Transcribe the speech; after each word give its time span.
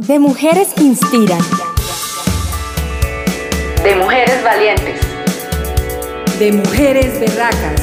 De 0.00 0.16
mujeres 0.20 0.68
que 0.76 0.84
inspiran. 0.84 1.40
De 3.82 3.96
mujeres 3.96 4.44
valientes. 4.44 5.00
De 6.38 6.52
mujeres 6.52 7.18
berracas. 7.18 7.82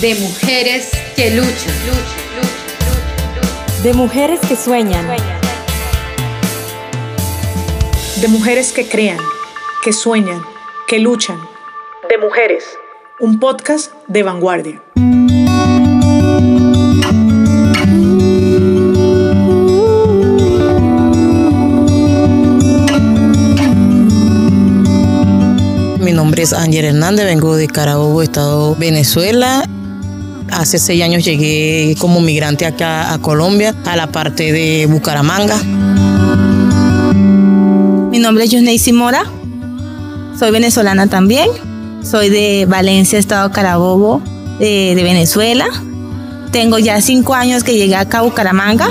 De 0.00 0.14
mujeres 0.14 0.90
que 1.16 1.32
luchan. 1.32 1.74
De 3.82 3.92
mujeres 3.92 4.38
que 4.48 4.54
sueñan. 4.54 5.04
De 8.20 8.28
mujeres 8.28 8.70
que 8.70 8.88
crean, 8.88 9.18
que 9.82 9.92
sueñan, 9.92 10.44
que 10.86 11.00
luchan. 11.00 11.40
De 12.08 12.18
mujeres. 12.18 12.78
Un 13.18 13.40
podcast 13.40 13.92
de 14.06 14.22
vanguardia. 14.22 14.80
Es 26.44 26.52
Ángel 26.52 26.84
Hernández, 26.84 27.24
vengo 27.24 27.56
de 27.56 27.66
Carabobo, 27.66 28.20
Estado 28.20 28.76
Venezuela. 28.76 29.64
Hace 30.52 30.78
seis 30.78 31.02
años 31.02 31.24
llegué 31.24 31.96
como 31.98 32.20
migrante 32.20 32.66
acá 32.66 33.14
a 33.14 33.18
Colombia, 33.18 33.74
a 33.86 33.96
la 33.96 34.08
parte 34.08 34.52
de 34.52 34.84
Bucaramanga. 34.84 35.56
Mi 38.10 38.18
nombre 38.18 38.44
es 38.44 38.50
Yusneisi 38.50 38.92
Mora, 38.92 39.24
soy 40.38 40.50
venezolana 40.50 41.06
también, 41.06 41.48
soy 42.02 42.28
de 42.28 42.66
Valencia, 42.68 43.18
Estado 43.18 43.50
Carabobo, 43.50 44.20
de, 44.58 44.92
de 44.94 45.02
Venezuela. 45.02 45.66
Tengo 46.52 46.78
ya 46.78 47.00
cinco 47.00 47.32
años 47.34 47.64
que 47.64 47.74
llegué 47.74 47.96
acá 47.96 48.18
a 48.18 48.22
Bucaramanga. 48.22 48.88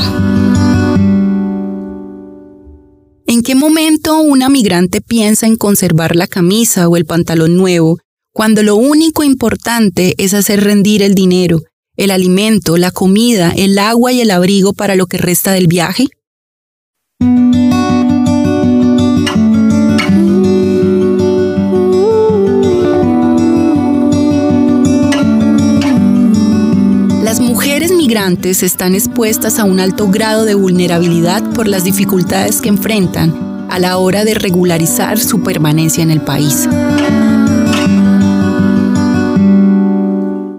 ¿En 3.34 3.42
qué 3.42 3.56
momento 3.56 4.22
una 4.22 4.48
migrante 4.48 5.02
piensa 5.02 5.48
en 5.48 5.56
conservar 5.56 6.16
la 6.16 6.28
camisa 6.28 6.88
o 6.88 6.98
el 6.98 7.06
pantalón 7.06 7.58
nuevo 7.58 7.98
cuando 8.32 8.62
lo 8.62 8.76
único 8.76 9.24
importante 9.24 10.14
es 10.20 10.36
hacer 10.36 10.64
rendir 10.64 11.02
el 11.02 11.16
dinero, 11.16 11.62
el 11.98 12.12
alimento, 12.12 12.78
la 12.78 12.92
comida, 12.92 13.52
el 13.58 13.80
agua 13.80 14.12
y 14.12 14.22
el 14.22 14.30
abrigo 14.30 14.74
para 14.74 14.94
lo 14.94 15.08
que 15.08 15.18
resta 15.18 15.52
del 15.52 15.66
viaje? 15.66 16.10
Las 27.34 27.42
mujeres 27.42 27.92
migrantes 27.92 28.62
están 28.62 28.94
expuestas 28.94 29.58
a 29.58 29.64
un 29.64 29.80
alto 29.80 30.08
grado 30.08 30.46
de 30.46 30.54
vulnerabilidad 30.54 31.42
por 31.54 31.68
las 31.68 31.84
dificultades 31.84 32.62
que 32.62 32.70
enfrentan 32.70 33.66
a 33.72 33.80
la 33.80 33.98
hora 33.98 34.24
de 34.24 34.36
regularizar 34.36 35.18
su 35.18 35.42
permanencia 35.42 36.04
en 36.04 36.12
el 36.12 36.22
país. 36.22 36.70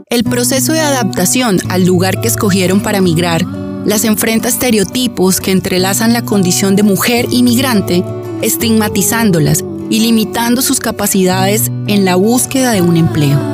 El 0.09 0.25
proceso 0.25 0.73
de 0.73 0.81
adaptación 0.81 1.59
al 1.69 1.85
lugar 1.85 2.21
que 2.21 2.27
escogieron 2.27 2.81
para 2.81 3.01
migrar 3.01 3.47
las 3.87 4.03
enfrenta 4.03 4.49
a 4.49 4.51
estereotipos 4.51 5.41
que 5.41 5.53
entrelazan 5.53 6.13
la 6.13 6.25
condición 6.25 6.75
de 6.75 6.83
mujer 6.83 7.29
inmigrante, 7.31 8.03
estigmatizándolas 8.43 9.65
y 9.91 10.01
limitando 10.01 10.61
sus 10.61 10.81
capacidades 10.81 11.71
en 11.87 12.05
la 12.05 12.17
búsqueda 12.17 12.73
de 12.73 12.83
un 12.83 12.97
empleo. 12.97 13.54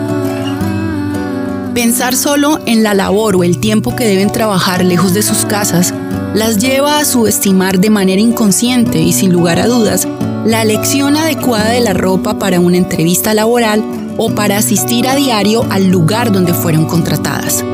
Pensar 1.74 2.16
solo 2.16 2.58
en 2.66 2.82
la 2.82 2.94
labor 2.94 3.36
o 3.36 3.44
el 3.44 3.58
tiempo 3.58 3.94
que 3.94 4.04
deben 4.04 4.32
trabajar 4.32 4.84
lejos 4.84 5.14
de 5.14 5.22
sus 5.22 5.44
casas 5.44 5.94
las 6.34 6.58
lleva 6.58 6.98
a 6.98 7.04
subestimar 7.04 7.78
de 7.78 7.90
manera 7.90 8.20
inconsciente 8.20 9.00
y 9.00 9.12
sin 9.12 9.32
lugar 9.32 9.60
a 9.60 9.66
dudas 9.66 10.06
la 10.44 10.62
elección 10.62 11.16
adecuada 11.16 11.70
de 11.70 11.80
la 11.80 11.92
ropa 11.92 12.38
para 12.38 12.58
una 12.60 12.77
entrevista 12.77 13.34
laboral 13.34 13.84
o 14.16 14.34
para 14.34 14.56
asistir 14.56 15.06
a 15.06 15.14
diario 15.14 15.64
al 15.70 15.86
lugar 15.86 16.33
donde 16.33 16.55
fueron 16.55 16.86
contratadas. 16.86 17.64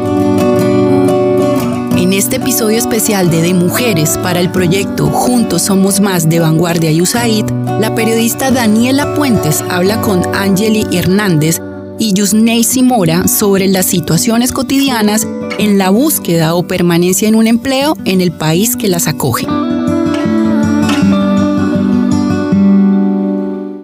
En 1.96 2.12
este 2.12 2.36
episodio 2.36 2.76
especial 2.76 3.30
de 3.30 3.40
De 3.40 3.54
Mujeres 3.54 4.18
para 4.22 4.40
el 4.40 4.50
proyecto 4.50 5.06
Juntos 5.06 5.62
Somos 5.62 6.00
Más 6.00 6.28
de 6.28 6.40
Vanguardia 6.40 6.90
y 6.90 7.00
USAID, 7.00 7.46
la 7.80 7.94
periodista 7.94 8.50
Daniela 8.50 9.14
Puentes 9.14 9.64
habla 9.70 10.00
con 10.02 10.22
Angeli 10.34 10.86
Hernández 10.92 11.60
y 11.98 12.12
Yusneisi 12.12 12.82
Mora 12.82 13.28
sobre 13.28 13.68
las 13.68 13.86
situaciones 13.86 14.52
cotidianas 14.52 15.26
en 15.58 15.78
la 15.78 15.90
búsqueda 15.90 16.54
o 16.54 16.66
permanencia 16.66 17.28
en 17.28 17.34
un 17.34 17.46
empleo 17.46 17.96
en 18.04 18.20
el 18.20 18.32
país 18.32 18.76
que 18.76 18.88
las 18.88 19.06
acoge. 19.06 19.46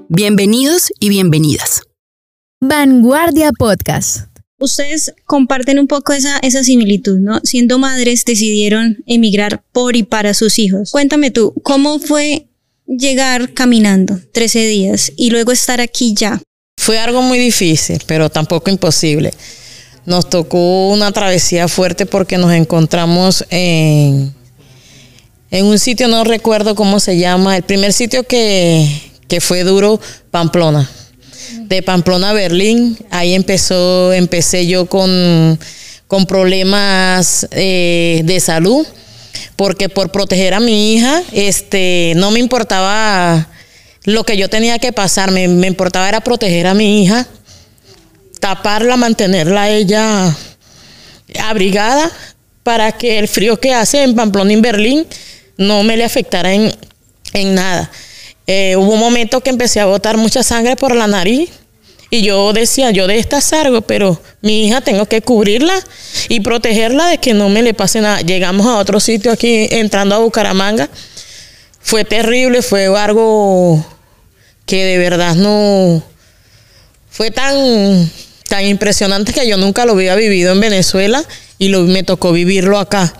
Bienvenidos 0.09 0.93
y 1.00 1.09
bienvenidas. 1.09 1.83
Vanguardia 2.61 3.50
Podcast. 3.59 4.29
Ustedes 4.59 5.12
comparten 5.25 5.81
un 5.81 5.89
poco 5.89 6.12
esa, 6.12 6.39
esa 6.39 6.62
similitud, 6.62 7.19
¿no? 7.19 7.41
Siendo 7.43 7.79
madres 7.79 8.25
decidieron 8.25 9.03
emigrar 9.06 9.65
por 9.73 9.97
y 9.97 10.05
para 10.05 10.34
sus 10.34 10.59
hijos. 10.59 10.93
Cuéntame 10.93 11.31
tú, 11.31 11.53
¿cómo 11.65 11.99
fue 11.99 12.47
llegar 12.87 13.55
caminando 13.55 14.21
13 14.33 14.67
días 14.67 15.12
y 15.17 15.31
luego 15.31 15.50
estar 15.50 15.81
aquí 15.81 16.15
ya? 16.15 16.41
Fue 16.82 16.98
algo 16.98 17.22
muy 17.22 17.38
difícil, 17.38 18.03
pero 18.09 18.28
tampoco 18.28 18.69
imposible. 18.69 19.32
Nos 20.04 20.28
tocó 20.28 20.88
una 20.88 21.12
travesía 21.12 21.69
fuerte 21.69 22.06
porque 22.06 22.38
nos 22.38 22.53
encontramos 22.53 23.44
en, 23.50 24.34
en 25.53 25.65
un 25.65 25.78
sitio, 25.78 26.09
no 26.09 26.25
recuerdo 26.25 26.75
cómo 26.75 26.98
se 26.98 27.19
llama, 27.19 27.56
el 27.56 27.62
primer 27.62 27.93
sitio 27.93 28.25
que, 28.25 29.12
que 29.28 29.41
fue 29.41 29.62
duro, 29.62 30.00
Pamplona. 30.32 30.91
De 31.66 31.84
Pamplona 31.84 32.31
a 32.31 32.32
Berlín, 32.32 32.99
ahí 33.10 33.34
empezó, 33.34 34.12
empecé 34.12 34.66
yo 34.66 34.87
con, 34.87 35.60
con 36.09 36.26
problemas 36.26 37.47
eh, 37.53 38.22
de 38.25 38.41
salud, 38.41 38.84
porque 39.54 39.88
por 39.88 40.10
proteger 40.10 40.53
a 40.53 40.59
mi 40.59 40.94
hija, 40.94 41.22
este, 41.31 42.14
no 42.16 42.32
me 42.32 42.41
importaba 42.41 43.47
lo 44.04 44.24
que 44.24 44.36
yo 44.36 44.48
tenía 44.48 44.78
que 44.78 44.92
pasar, 44.92 45.30
me, 45.30 45.48
me 45.48 45.66
importaba 45.66 46.08
era 46.08 46.20
proteger 46.20 46.66
a 46.66 46.74
mi 46.74 47.02
hija, 47.02 47.26
taparla, 48.40 48.96
mantenerla 48.96 49.70
ella 49.70 50.36
abrigada 51.40 52.10
para 52.62 52.92
que 52.92 53.18
el 53.18 53.28
frío 53.28 53.58
que 53.58 53.74
hace 53.74 54.02
en 54.02 54.14
Pamplona 54.14 54.50
y 54.52 54.54
en 54.54 54.62
Berlín 54.62 55.06
no 55.56 55.82
me 55.82 55.96
le 55.96 56.04
afectara 56.04 56.52
en, 56.52 56.72
en 57.32 57.54
nada. 57.54 57.90
Eh, 58.46 58.76
hubo 58.76 58.92
un 58.92 59.00
momento 59.00 59.40
que 59.40 59.50
empecé 59.50 59.80
a 59.80 59.86
botar 59.86 60.16
mucha 60.16 60.42
sangre 60.42 60.76
por 60.76 60.94
la 60.94 61.06
nariz 61.06 61.50
y 62.10 62.22
yo 62.22 62.52
decía, 62.52 62.90
yo 62.90 63.06
de 63.06 63.19
esta 63.19 63.40
salgo, 63.40 63.80
pero 63.80 64.20
mi 64.42 64.66
hija 64.66 64.80
tengo 64.82 65.06
que 65.06 65.22
cubrirla 65.22 65.74
y 66.28 66.40
protegerla 66.40 67.06
de 67.06 67.19
que 67.19 67.32
no 67.32 67.48
me 67.48 67.62
le 67.62 67.72
pase 67.72 68.00
nada. 68.00 68.20
Llegamos 68.20 68.66
a 68.66 68.76
otro 68.76 69.00
sitio 69.00 69.32
aquí, 69.32 69.69
entrando 69.70 70.14
a 70.14 70.19
Bucaramanga. 70.19 70.90
Fue 71.80 72.04
terrible, 72.04 72.60
fue 72.60 72.86
algo 72.86 73.82
que 74.67 74.84
de 74.84 74.99
verdad 74.99 75.34
no... 75.34 76.03
Fue 77.11 77.31
tan, 77.31 78.11
tan 78.49 78.65
impresionante 78.65 79.33
que 79.33 79.47
yo 79.47 79.59
nunca 79.59 79.84
lo 79.84 79.93
había 79.93 80.15
vivido 80.15 80.53
en 80.53 80.61
Venezuela 80.61 81.23
y 81.59 81.69
me 81.69 82.03
tocó 82.03 82.33
vivirlo 82.33 82.78
acá. 82.78 83.12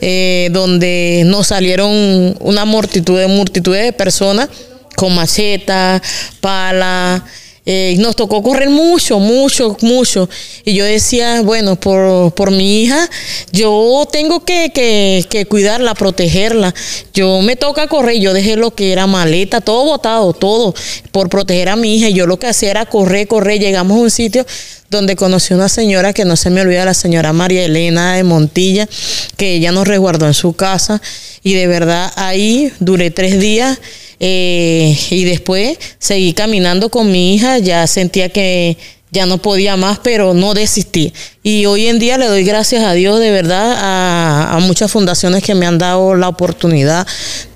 Eh, 0.00 0.48
donde 0.52 1.22
nos 1.26 1.48
salieron 1.48 2.36
una 2.40 2.64
multitud 2.64 3.18
de 3.18 3.26
multitudes 3.26 3.84
de 3.84 3.92
personas 3.92 4.48
con 4.96 5.14
maceta, 5.14 6.02
pala. 6.40 7.24
Eh, 7.66 7.96
nos 7.98 8.16
tocó 8.16 8.42
correr 8.42 8.70
mucho, 8.70 9.18
mucho, 9.18 9.76
mucho. 9.82 10.28
Y 10.64 10.74
yo 10.74 10.84
decía, 10.84 11.42
bueno, 11.42 11.76
por, 11.76 12.32
por 12.32 12.50
mi 12.50 12.82
hija, 12.82 13.08
yo 13.52 14.08
tengo 14.10 14.44
que, 14.44 14.72
que, 14.74 15.24
que, 15.28 15.46
cuidarla, 15.46 15.94
protegerla. 15.94 16.74
Yo 17.12 17.40
me 17.42 17.56
toca 17.56 17.86
correr, 17.86 18.18
yo 18.18 18.32
dejé 18.32 18.56
lo 18.56 18.74
que 18.74 18.92
era 18.92 19.06
maleta, 19.06 19.60
todo 19.60 19.84
botado, 19.84 20.32
todo, 20.32 20.74
por 21.12 21.28
proteger 21.28 21.68
a 21.68 21.76
mi 21.76 21.96
hija. 21.96 22.08
Y 22.08 22.14
yo 22.14 22.26
lo 22.26 22.38
que 22.38 22.46
hacía 22.46 22.70
era 22.70 22.86
correr, 22.86 23.28
correr. 23.28 23.60
Llegamos 23.60 23.98
a 23.98 24.00
un 24.00 24.10
sitio 24.10 24.46
donde 24.88 25.14
conocí 25.14 25.54
una 25.54 25.68
señora 25.68 26.12
que 26.12 26.24
no 26.24 26.36
se 26.36 26.50
me 26.50 26.62
olvida, 26.62 26.84
la 26.84 26.94
señora 26.94 27.32
María 27.32 27.64
Elena 27.64 28.16
de 28.16 28.24
Montilla, 28.24 28.88
que 29.36 29.54
ella 29.54 29.70
nos 29.70 29.86
resguardó 29.86 30.26
en 30.26 30.34
su 30.34 30.54
casa 30.54 31.00
y 31.44 31.54
de 31.54 31.66
verdad 31.68 32.12
ahí 32.16 32.72
duré 32.80 33.10
tres 33.10 33.38
días 33.38 33.78
eh, 34.20 34.96
y 35.10 35.24
después 35.24 35.78
seguí 35.98 36.34
caminando 36.34 36.90
con 36.90 37.10
mi 37.10 37.34
hija, 37.34 37.58
ya 37.58 37.86
sentía 37.86 38.28
que 38.28 38.76
ya 39.10 39.26
no 39.26 39.38
podía 39.38 39.76
más, 39.76 39.98
pero 39.98 40.34
no 40.34 40.54
desistí. 40.54 41.12
Y 41.42 41.64
hoy 41.64 41.86
en 41.86 41.98
día 41.98 42.18
le 42.18 42.26
doy 42.26 42.44
gracias 42.44 42.84
a 42.84 42.92
Dios 42.92 43.18
de 43.18 43.30
verdad 43.30 43.74
a, 43.78 44.58
muchas 44.60 44.90
fundaciones 44.90 45.42
que 45.42 45.54
me 45.54 45.64
han 45.64 45.78
dado 45.78 46.14
la 46.14 46.28
oportunidad 46.28 47.06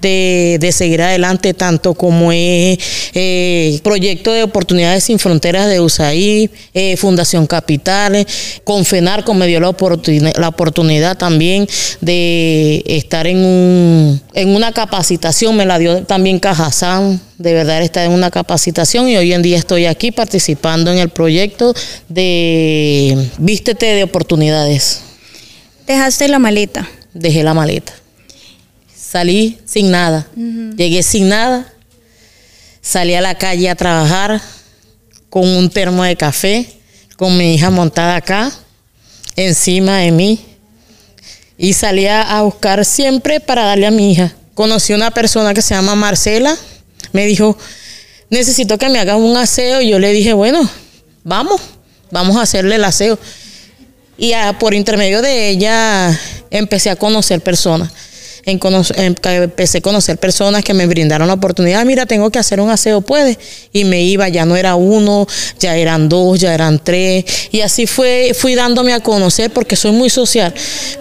de, 0.00 0.70
seguir 0.72 1.02
adelante, 1.02 1.52
tanto 1.52 1.92
como 1.92 2.32
es 2.32 2.78
eh, 3.12 3.78
Proyecto 3.82 4.32
de 4.32 4.42
Oportunidades 4.42 5.04
Sin 5.04 5.18
Fronteras 5.18 5.68
de 5.68 5.80
USAID, 5.80 6.50
eh, 6.72 6.96
Fundación 6.96 7.46
Capitales, 7.46 8.26
Confenarco 8.64 9.34
me 9.34 9.46
dio 9.46 9.60
la, 9.60 9.74
la 10.38 10.48
oportunidad 10.48 11.18
también 11.18 11.68
de 12.00 12.82
estar 12.86 13.26
en, 13.26 13.36
un, 13.36 14.20
en 14.32 14.48
una 14.48 14.72
capacitación, 14.72 15.56
me 15.56 15.66
la 15.66 15.78
dio 15.78 16.04
también 16.04 16.38
Cajazán, 16.40 17.20
de 17.38 17.52
verdad 17.52 17.82
estar 17.82 18.06
en 18.06 18.12
una 18.12 18.30
capacitación 18.30 19.08
y 19.08 19.16
hoy 19.16 19.32
en 19.32 19.42
día 19.42 19.58
estoy 19.58 19.86
aquí 19.86 20.12
participando 20.12 20.92
en 20.92 20.98
el 20.98 21.08
proyecto 21.08 21.74
de 22.08 23.28
Viste 23.38 23.73
de 23.78 24.04
oportunidades. 24.04 25.00
Dejaste 25.86 26.28
la 26.28 26.38
maleta. 26.38 26.88
Dejé 27.12 27.42
la 27.42 27.54
maleta. 27.54 27.92
Salí 28.94 29.58
sin 29.64 29.90
nada. 29.90 30.26
Llegué 30.76 31.02
sin 31.02 31.28
nada. 31.28 31.72
Salí 32.80 33.14
a 33.14 33.20
la 33.20 33.34
calle 33.36 33.70
a 33.70 33.74
trabajar 33.74 34.40
con 35.30 35.48
un 35.48 35.70
termo 35.70 36.04
de 36.04 36.16
café, 36.16 36.66
con 37.16 37.36
mi 37.36 37.54
hija 37.54 37.70
montada 37.70 38.16
acá, 38.16 38.52
encima 39.36 39.98
de 39.98 40.12
mí. 40.12 40.44
Y 41.56 41.72
salí 41.72 42.06
a 42.06 42.42
buscar 42.42 42.84
siempre 42.84 43.40
para 43.40 43.64
darle 43.64 43.86
a 43.86 43.90
mi 43.90 44.12
hija. 44.12 44.34
Conocí 44.54 44.92
una 44.92 45.10
persona 45.10 45.52
que 45.52 45.62
se 45.62 45.74
llama 45.74 45.96
Marcela. 45.96 46.56
Me 47.12 47.26
dijo, 47.26 47.58
necesito 48.30 48.78
que 48.78 48.88
me 48.88 49.00
hagas 49.00 49.16
un 49.16 49.36
aseo. 49.36 49.80
Y 49.80 49.88
yo 49.88 49.98
le 49.98 50.12
dije, 50.12 50.32
bueno, 50.32 50.68
vamos, 51.24 51.60
vamos 52.10 52.36
a 52.36 52.42
hacerle 52.42 52.76
el 52.76 52.84
aseo. 52.84 53.18
Y 54.16 54.32
por 54.58 54.74
intermedio 54.74 55.22
de 55.22 55.50
ella 55.50 56.18
empecé 56.50 56.90
a 56.90 56.96
conocer 56.96 57.40
personas 57.40 57.90
en 58.46 58.60
empecé 59.26 59.78
a 59.78 59.80
conocer 59.80 60.18
personas 60.18 60.62
que 60.62 60.74
me 60.74 60.86
brindaron 60.86 61.26
la 61.28 61.34
oportunidad, 61.34 61.84
mira, 61.84 62.04
tengo 62.06 62.30
que 62.30 62.38
hacer 62.38 62.60
un 62.60 62.70
aseo, 62.70 63.00
puede. 63.00 63.38
Y 63.72 63.84
me 63.84 64.02
iba, 64.02 64.28
ya 64.28 64.44
no 64.44 64.56
era 64.56 64.74
uno, 64.74 65.26
ya 65.58 65.76
eran 65.76 66.08
dos, 66.08 66.38
ya 66.38 66.54
eran 66.54 66.78
tres. 66.82 67.24
Y 67.52 67.62
así 67.62 67.86
fue, 67.86 68.32
fui 68.34 68.54
dándome 68.54 68.92
a 68.92 69.00
conocer 69.00 69.50
porque 69.50 69.76
soy 69.76 69.92
muy 69.92 70.10
social. 70.10 70.52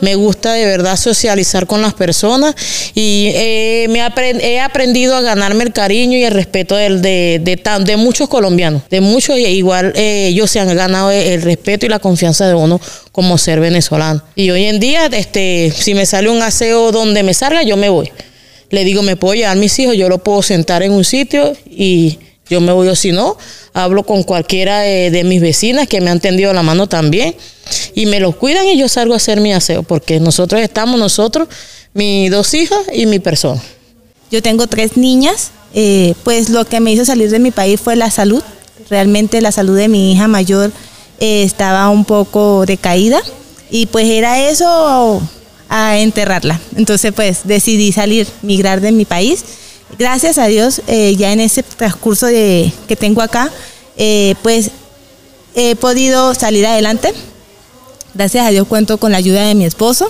Me 0.02 0.16
gusta 0.16 0.54
de 0.54 0.66
verdad 0.66 0.96
socializar 0.96 1.68
con 1.68 1.82
las 1.82 1.94
personas 1.94 2.56
y 2.96 3.32
eh, 3.34 3.88
me 3.90 4.00
he 4.00 4.60
aprendido 4.60 5.16
a 5.16 5.22
ganarme 5.22 5.66
el 5.66 5.74
cariño 5.74 6.18
y 6.18 6.24
el 6.24 6.34
respeto 6.34 6.76
de, 6.76 7.00
de, 7.00 7.40
de, 7.40 7.98
muchos 7.98 8.30
colombianos, 8.30 8.84
de 8.90 9.02
muchos, 9.02 9.38
y 9.38 9.46
igual 9.46 9.94
eh, 9.96 10.28
ellos 10.30 10.50
se 10.50 10.60
han 10.60 10.74
ganado 10.76 11.12
el 11.12 11.42
respeto 11.42 11.86
y 11.86 11.90
la 11.90 12.00
confianza 12.00 12.48
de 12.48 12.56
uno 12.56 12.80
como 13.14 13.38
ser 13.38 13.60
venezolano. 13.62 14.22
Y 14.36 14.50
hoy 14.50 14.66
en 14.66 14.80
día, 14.80 15.06
este, 15.06 15.72
si 15.74 15.94
me 15.94 16.06
sale 16.06 16.30
un 16.30 16.42
aseo 16.42 16.92
donde 16.92 17.22
me 17.22 17.36
salga, 17.36 17.62
yo 17.62 17.78
me 17.78 17.88
voy. 17.88 18.12
Le 18.72 18.84
digo, 18.84 19.04
me 19.04 19.16
puedo 19.16 19.36
llevar 19.36 19.56
mis 19.56 19.78
hijos, 19.78 19.96
yo 19.96 20.10
lo 20.10 20.18
puedo 20.18 20.42
sentar 20.42 20.82
en 20.82 20.92
un 20.92 21.06
sitio 21.06 21.56
y 21.70 22.18
yo 22.50 22.60
me 22.60 22.72
voy. 22.72 22.88
O 22.88 22.96
si 22.96 23.12
no, 23.12 23.38
hablo 23.72 24.02
con 24.02 24.24
cualquiera 24.24 24.80
de, 24.80 25.24
mis 25.24 25.42
vecinas 25.42 25.88
que 25.88 26.02
me 26.02 26.10
han 26.10 26.20
tendido 26.20 26.54
la 26.54 26.64
mano 26.64 26.88
también 26.88 27.36
y 27.94 28.08
me 28.08 28.20
los 28.20 28.36
cuidan 28.36 28.68
y 28.68 28.80
yo 28.80 28.90
salgo 28.90 29.14
a 29.14 29.18
hacer 29.18 29.40
mi 29.40 29.54
aseo, 29.54 29.84
porque 29.84 30.20
nosotros 30.20 30.60
estamos, 30.60 31.00
nosotros, 31.00 31.48
mis 31.94 32.32
dos 32.32 32.52
hijas 32.56 32.80
y 32.92 33.06
mi 33.06 33.20
persona. 33.20 33.62
Yo 34.32 34.42
tengo 34.42 34.66
tres 34.66 34.98
niñas, 34.98 35.52
eh, 35.76 36.16
pues 36.24 36.50
lo 36.50 36.66
que 36.66 36.80
me 36.80 36.92
hizo 36.92 37.06
salir 37.06 37.30
de 37.30 37.38
mi 37.38 37.52
país 37.52 37.80
fue 37.80 37.96
la 37.96 38.10
salud. 38.10 38.42
Realmente 38.90 39.40
la 39.40 39.52
salud 39.52 39.78
de 39.78 39.88
mi 39.88 40.14
hija 40.14 40.28
mayor 40.28 40.72
eh, 41.20 41.44
estaba 41.44 41.90
un 41.90 42.06
poco 42.06 42.66
decaída 42.66 43.22
y 43.70 43.86
pues 43.86 44.08
era 44.08 44.40
eso 44.40 45.22
a 45.70 45.98
enterrarla. 45.98 46.60
Entonces 46.76 47.14
pues 47.14 47.42
decidí 47.44 47.92
salir, 47.92 48.28
migrar 48.42 48.82
de 48.82 48.92
mi 48.92 49.06
país. 49.06 49.44
Gracias 49.98 50.38
a 50.38 50.48
Dios, 50.48 50.82
eh, 50.88 51.16
ya 51.16 51.32
en 51.32 51.40
ese 51.40 51.64
transcurso 51.64 52.26
de, 52.26 52.72
que 52.88 52.96
tengo 52.96 53.22
acá, 53.22 53.52
eh, 53.96 54.36
pues 54.42 54.72
he 55.56 55.76
podido 55.76 56.34
salir 56.34 56.66
adelante. 56.66 57.14
Gracias 58.16 58.46
a 58.46 58.50
Dios 58.50 58.68
cuento 58.68 58.98
con 58.98 59.12
la 59.12 59.20
ayuda 59.20 59.48
de 59.48 59.56
mi 59.56 59.66
esposo, 59.66 60.10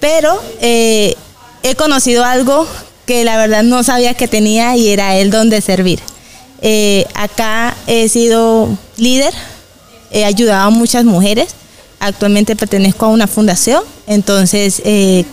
pero 0.00 0.40
he 0.60 1.74
conocido 1.76 2.24
algo 2.24 2.66
que 3.04 3.24
la 3.24 3.36
verdad 3.36 3.62
no 3.62 3.82
sabía 3.82 4.14
que 4.14 4.28
tenía 4.28 4.76
y 4.76 4.88
era 4.88 5.16
el 5.16 5.30
don 5.30 5.50
de 5.50 5.60
servir. 5.60 6.00
acá 7.14 7.76
he 7.86 8.08
sido 8.08 8.68
líder 8.96 9.34
he 10.10 10.24
ayudado 10.24 10.66
a 10.66 10.70
muchas 10.70 11.04
mujeres. 11.04 11.48
Actualmente 11.98 12.56
pertenezco 12.56 13.06
a 13.06 13.08
una 13.08 13.26
fundación, 13.26 13.82
entonces 14.06 14.82
eh, 14.84 15.24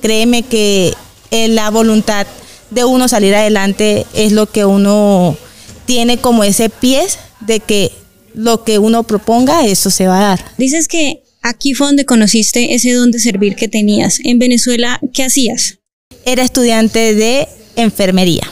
créeme 0.00 0.42
que 0.42 0.94
eh, 1.30 1.48
la 1.48 1.70
voluntad 1.70 2.26
de 2.70 2.84
uno 2.84 3.08
salir 3.08 3.34
adelante 3.34 4.06
es 4.14 4.32
lo 4.32 4.46
que 4.46 4.64
uno 4.64 5.36
tiene 5.86 6.18
como 6.18 6.44
ese 6.44 6.68
pie 6.68 7.02
de 7.40 7.60
que 7.60 7.90
lo 8.34 8.62
que 8.62 8.78
uno 8.78 9.02
proponga, 9.02 9.66
eso 9.66 9.90
se 9.90 10.06
va 10.06 10.18
a 10.18 10.28
dar. 10.28 10.44
Dices 10.58 10.86
que 10.86 11.22
aquí 11.42 11.74
fue 11.74 11.88
donde 11.88 12.04
conociste 12.04 12.74
ese 12.74 12.92
don 12.92 13.10
de 13.10 13.18
servir 13.18 13.56
que 13.56 13.68
tenías. 13.68 14.20
En 14.22 14.38
Venezuela, 14.38 15.00
¿qué 15.12 15.24
hacías? 15.24 15.78
Era 16.24 16.42
estudiante 16.42 17.14
de 17.14 17.48
enfermería. 17.76 18.48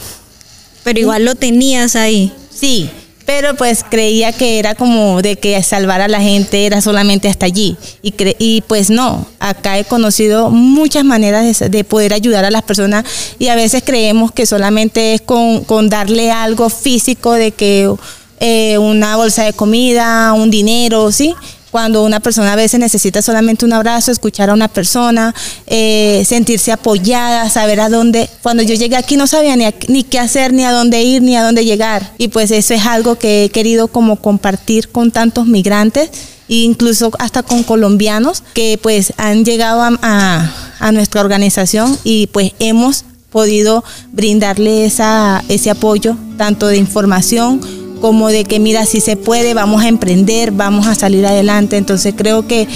Pero 0.83 1.01
igual 1.01 1.25
lo 1.25 1.35
tenías 1.35 1.95
ahí. 1.95 2.33
Sí, 2.51 2.89
pero 3.27 3.57
pues 3.57 3.85
creía 3.89 4.33
que 4.33 4.59
era 4.59 4.77
como 4.77 5.21
de 5.21 5.37
que 5.37 5.61
salvar 5.63 6.01
a 6.01 6.09
la 6.09 6.21
gente 6.21 6.65
era 6.65 6.81
solamente 6.81 7.29
hasta 7.29 7.45
allí. 7.45 7.77
Y, 8.01 8.15
y 8.39 8.63
pues 8.63 8.89
no, 8.89 9.27
acá 9.41 9.79
he 9.79 9.85
conocido 9.85 10.51
muchas 10.51 11.05
maneras 11.05 11.59
de, 11.71 11.85
poder 11.85 12.15
ayudar 12.15 12.45
a 12.45 12.51
las 12.51 12.63
personas 12.63 13.05
y 13.39 13.49
a 13.49 13.57
veces 13.57 13.83
creemos 13.85 14.33
que 14.33 14.47
solamente 14.47 15.15
es 15.15 15.21
con, 15.21 15.65
con 15.65 15.89
darle 15.89 16.31
algo 16.31 16.71
físico 16.71 17.33
de 17.33 17.51
que 17.51 17.93
eh, 18.39 18.79
una 18.79 19.17
bolsa 19.17 19.45
de 19.45 19.53
comida, 19.53 20.33
un 20.33 20.51
dinero, 20.51 21.11
¿sí? 21.11 21.35
Cuando 21.71 22.05
una 22.05 22.21
persona 22.21 22.53
a 22.53 22.57
veces 22.57 22.81
necesita 22.81 23.23
solamente 23.23 23.65
un 23.65 23.73
abrazo, 23.73 24.13
escuchar 24.13 24.51
a 24.51 24.55
una 24.55 24.69
persona, 24.69 25.35
eh, 25.67 26.23
sentirse 26.27 26.73
apoyada, 26.73 27.51
saber 27.51 27.81
a 27.81 27.89
dónde. 27.89 28.31
Cuando 28.43 28.63
yo 28.63 28.75
llegué 28.75 28.97
aquí 28.97 29.17
no 29.17 29.27
sabía 29.27 29.57
ni, 29.57 29.67
ni 29.89 30.05
qué 30.05 30.19
hacer, 30.19 30.53
ni 30.53 30.65
a 30.65 30.73
dónde 30.73 31.03
ir, 31.03 31.23
ni 31.23 31.37
a 31.37 31.43
dónde 31.43 31.65
llegar. 31.65 32.13
Y 32.19 32.29
pues 32.29 32.51
eso 32.51 32.75
es 32.75 32.87
algo 32.87 33.17
que 33.17 33.45
he 33.45 33.49
querido 33.51 33.89
como 33.89 34.17
compartir 34.17 34.89
con 34.89 35.11
tantos 35.11 35.47
migrantes 35.47 36.11
incluso 36.49 37.11
hasta 37.19 37.43
con 37.43 37.65
colombianos 37.65 38.43
que 38.55 38.79
pues 38.81 39.13
han 39.17 39.45
llegado 39.45 39.83
a, 39.83 40.53
a, 40.79 40.93
nuestra 40.93 41.21
organización 41.21 41.99
y 42.05 42.29
pues 42.29 42.53
hemos 42.61 43.05
podido 43.31 43.83
brindarle 44.13 44.85
esa, 44.85 45.43
ese 45.49 45.71
apoyo 45.71 46.17
tanto 46.39 46.69
de 46.69 46.77
información 46.77 47.61
como 48.01 48.29
de 48.29 48.45
que 48.45 48.59
mira, 48.61 48.87
si 48.87 49.01
se 49.01 49.17
puede, 49.17 49.55
vamos 49.55 49.83
a 49.83 49.89
emprender, 49.89 50.53
vamos 50.53 50.87
a 50.87 50.95
salir 50.95 51.27
adelante. 51.27 51.77
Entonces 51.77 52.15
creo 52.17 52.47
que 52.47 52.67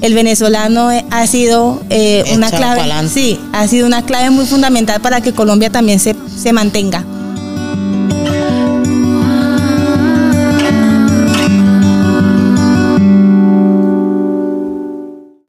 el 0.00 0.14
venezolano 0.14 0.88
ha 1.10 1.26
sido 1.26 1.82
eh, 1.90 2.24
una 2.34 2.50
clave, 2.50 2.82
sí, 3.08 3.38
ha 3.52 3.66
sido 3.68 3.86
una 3.86 4.04
clave 4.04 4.30
muy 4.30 4.46
fundamental 4.46 5.00
para 5.00 5.20
que 5.20 5.32
Colombia 5.32 5.70
también 5.70 6.00
se, 6.00 6.14
se 6.34 6.52
mantenga. 6.52 7.04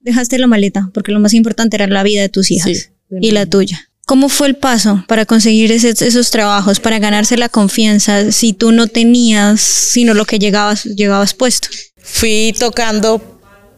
Dejaste 0.01 0.37
la 0.39 0.47
maleta, 0.47 0.89
porque 0.93 1.11
lo 1.11 1.19
más 1.19 1.33
importante 1.33 1.77
era 1.77 1.87
la 1.87 2.03
vida 2.03 2.21
de 2.21 2.29
tus 2.29 2.51
hijas 2.51 2.91
y 3.21 3.31
la 3.31 3.45
tuya. 3.45 3.90
¿Cómo 4.11 4.27
fue 4.27 4.47
el 4.47 4.57
paso 4.57 5.05
para 5.07 5.25
conseguir 5.25 5.71
esos 5.71 6.31
trabajos, 6.31 6.81
para 6.81 6.99
ganarse 6.99 7.37
la 7.37 7.47
confianza 7.47 8.33
si 8.33 8.51
tú 8.51 8.73
no 8.73 8.87
tenías 8.87 9.61
sino 9.61 10.13
lo 10.13 10.25
que 10.25 10.37
llegabas, 10.37 10.83
llegabas 10.83 11.33
puesto? 11.33 11.69
Fui 11.95 12.53
tocando 12.59 13.21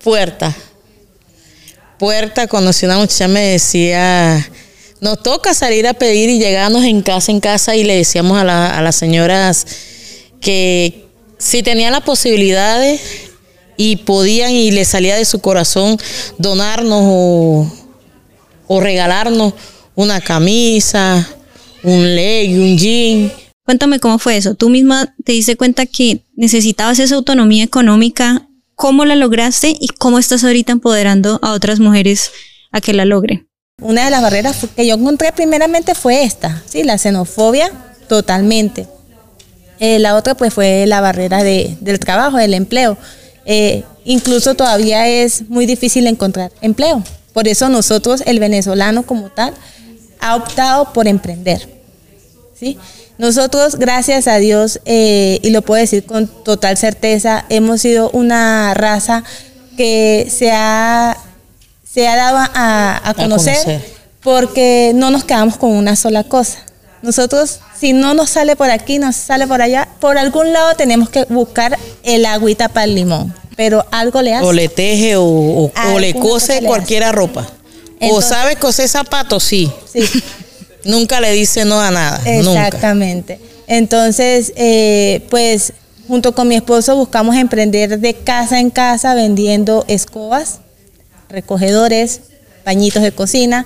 puerta. 0.04 0.52
Puerta, 2.00 2.48
conocí 2.48 2.88
una 2.88 2.98
muchacha 2.98 3.28
me 3.28 3.42
decía, 3.42 4.50
nos 5.02 5.22
toca 5.22 5.54
salir 5.54 5.86
a 5.86 5.94
pedir 5.94 6.32
y 6.32 6.40
llegábamos 6.40 6.84
en 6.84 7.04
casa 7.04 7.32
en 7.32 7.40
casa 7.40 7.76
y 7.76 7.84
le 7.84 7.96
decíamos 7.96 8.42
a, 8.42 8.82
las 8.82 8.96
señoras 8.96 9.68
que 10.42 11.06
si 11.38 11.62
tenían 11.62 11.92
las 11.92 12.02
posibilidades 12.02 13.02
y 13.78 13.98
podían 13.98 14.50
y 14.50 14.72
les 14.72 14.88
salía 14.88 15.16
de 15.16 15.26
su 15.26 15.42
corazón 15.42 15.96
donarnos 16.40 17.04
o 18.68 18.82
regalarnos 18.82 19.54
una 19.96 20.22
camisa, 20.22 21.28
un 21.84 22.16
leg, 22.16 22.58
un 22.58 22.78
jean. 22.78 23.32
Cuéntame 23.66 24.00
cómo 24.00 24.20
fue 24.20 24.38
eso. 24.38 24.56
Tú 24.56 24.70
misma 24.70 25.16
te 25.24 25.32
diste 25.32 25.56
cuenta 25.56 25.86
que 25.86 26.24
necesitabas 26.36 27.00
esa 27.00 27.16
autonomía 27.16 27.64
económica. 27.64 28.48
¿Cómo 28.76 29.06
la 29.06 29.16
lograste 29.16 29.76
y 29.80 29.88
cómo 29.88 30.20
estás 30.20 30.44
ahorita 30.44 30.72
empoderando 30.72 31.40
a 31.42 31.52
otras 31.54 31.80
mujeres 31.80 32.32
a 32.72 32.82
que 32.82 32.94
la 32.94 33.06
logren? 33.06 33.48
Una 33.82 34.06
de 34.06 34.12
las 34.12 34.22
barreras 34.22 34.66
que 34.76 34.88
yo 34.88 34.96
encontré 34.96 35.32
primeramente 35.32 35.96
fue 35.96 36.24
esta, 36.24 36.62
sí, 36.66 36.84
la 36.84 36.98
xenofobia, 36.98 37.72
totalmente. 38.08 38.88
Eh, 39.80 40.00
la 40.00 40.16
otra 40.16 40.36
pues 40.36 40.54
fue 40.54 40.86
la 40.88 41.02
barrera 41.02 41.44
de, 41.44 41.76
del 41.82 42.00
trabajo, 42.00 42.38
del 42.38 42.54
empleo. 42.54 42.98
Eh, 43.46 43.84
incluso 44.06 44.56
todavía 44.56 45.08
es 45.08 45.50
muy 45.50 45.66
difícil 45.66 46.08
encontrar 46.08 46.52
empleo. 46.62 47.04
Por 47.34 47.48
eso 47.48 47.68
nosotros, 47.70 48.24
el 48.26 48.40
venezolano 48.40 49.04
como 49.04 49.30
tal, 49.30 49.54
ha 50.24 50.36
optado 50.36 50.94
por 50.94 51.08
emprender. 51.08 51.70
¿sí? 52.58 52.78
Nosotros, 53.18 53.76
gracias 53.76 54.28
a 54.28 54.38
Dios, 54.38 54.80
eh, 54.86 55.40
y 55.44 55.50
lo 55.52 55.62
puedo 55.62 55.80
decir 55.82 56.06
con 56.06 56.28
total 56.28 56.78
certeza, 56.78 57.46
hemos 57.50 57.82
sido 57.82 58.10
una 58.12 58.74
raza 58.74 59.24
que 59.78 60.28
se 60.30 60.52
ha, 60.52 61.18
se 61.84 62.08
ha 62.08 62.16
dado 62.16 62.38
a, 62.40 63.14
conocer, 63.16 63.56
conocer 63.56 63.94
porque 64.24 64.94
no 64.96 65.12
nos 65.12 65.26
quedamos 65.26 65.58
con 65.58 65.72
una 65.72 65.96
sola 65.96 66.24
cosa. 66.24 66.60
Nosotros, 67.02 67.60
si 67.78 67.92
no 67.92 68.14
nos 68.14 68.30
sale 68.30 68.56
por 68.56 68.72
aquí, 68.72 68.98
nos 68.98 69.18
sale 69.18 69.46
por 69.46 69.62
allá, 69.62 69.90
por 70.00 70.18
algún 70.18 70.54
lado 70.54 70.74
tenemos 70.76 71.10
que 71.10 71.26
buscar 71.26 71.78
el 72.04 72.26
agüita 72.26 72.70
para 72.70 72.86
el 72.86 72.96
limón, 72.96 73.36
pero 73.58 73.86
algo 73.92 74.22
le 74.22 74.34
hace. 74.34 74.46
O 74.46 74.54
le 74.54 74.70
teje 74.70 75.16
o, 75.18 75.70
le 76.00 76.14
cose 76.14 76.62
cualquiera 76.64 77.12
ropa. 77.12 77.46
O 78.12 78.22
sabe 78.22 78.56
coser 78.56 78.88
zapatos, 78.88 79.44
sí. 79.44 79.72
Sí. 79.92 80.02
nunca 80.86 81.20
le 81.22 81.32
dice 81.32 81.66
no 81.66 81.80
a 81.80 81.92
nada. 81.92 82.22
Exactamente. 82.26 83.40
Entonces, 83.68 84.54
eh, 84.56 85.26
pues 85.30 85.74
junto 86.08 86.36
con 86.36 86.48
mi 86.48 86.56
esposo 86.56 86.96
buscamos 86.96 87.36
emprender 87.36 88.00
de 88.00 88.14
casa 88.14 88.60
en 88.60 88.70
casa 88.70 89.14
vendiendo 89.14 89.86
escobas, 89.88 90.60
recogedores, 91.30 92.22
pañitos 92.64 93.02
de 93.02 93.12
cocina. 93.12 93.66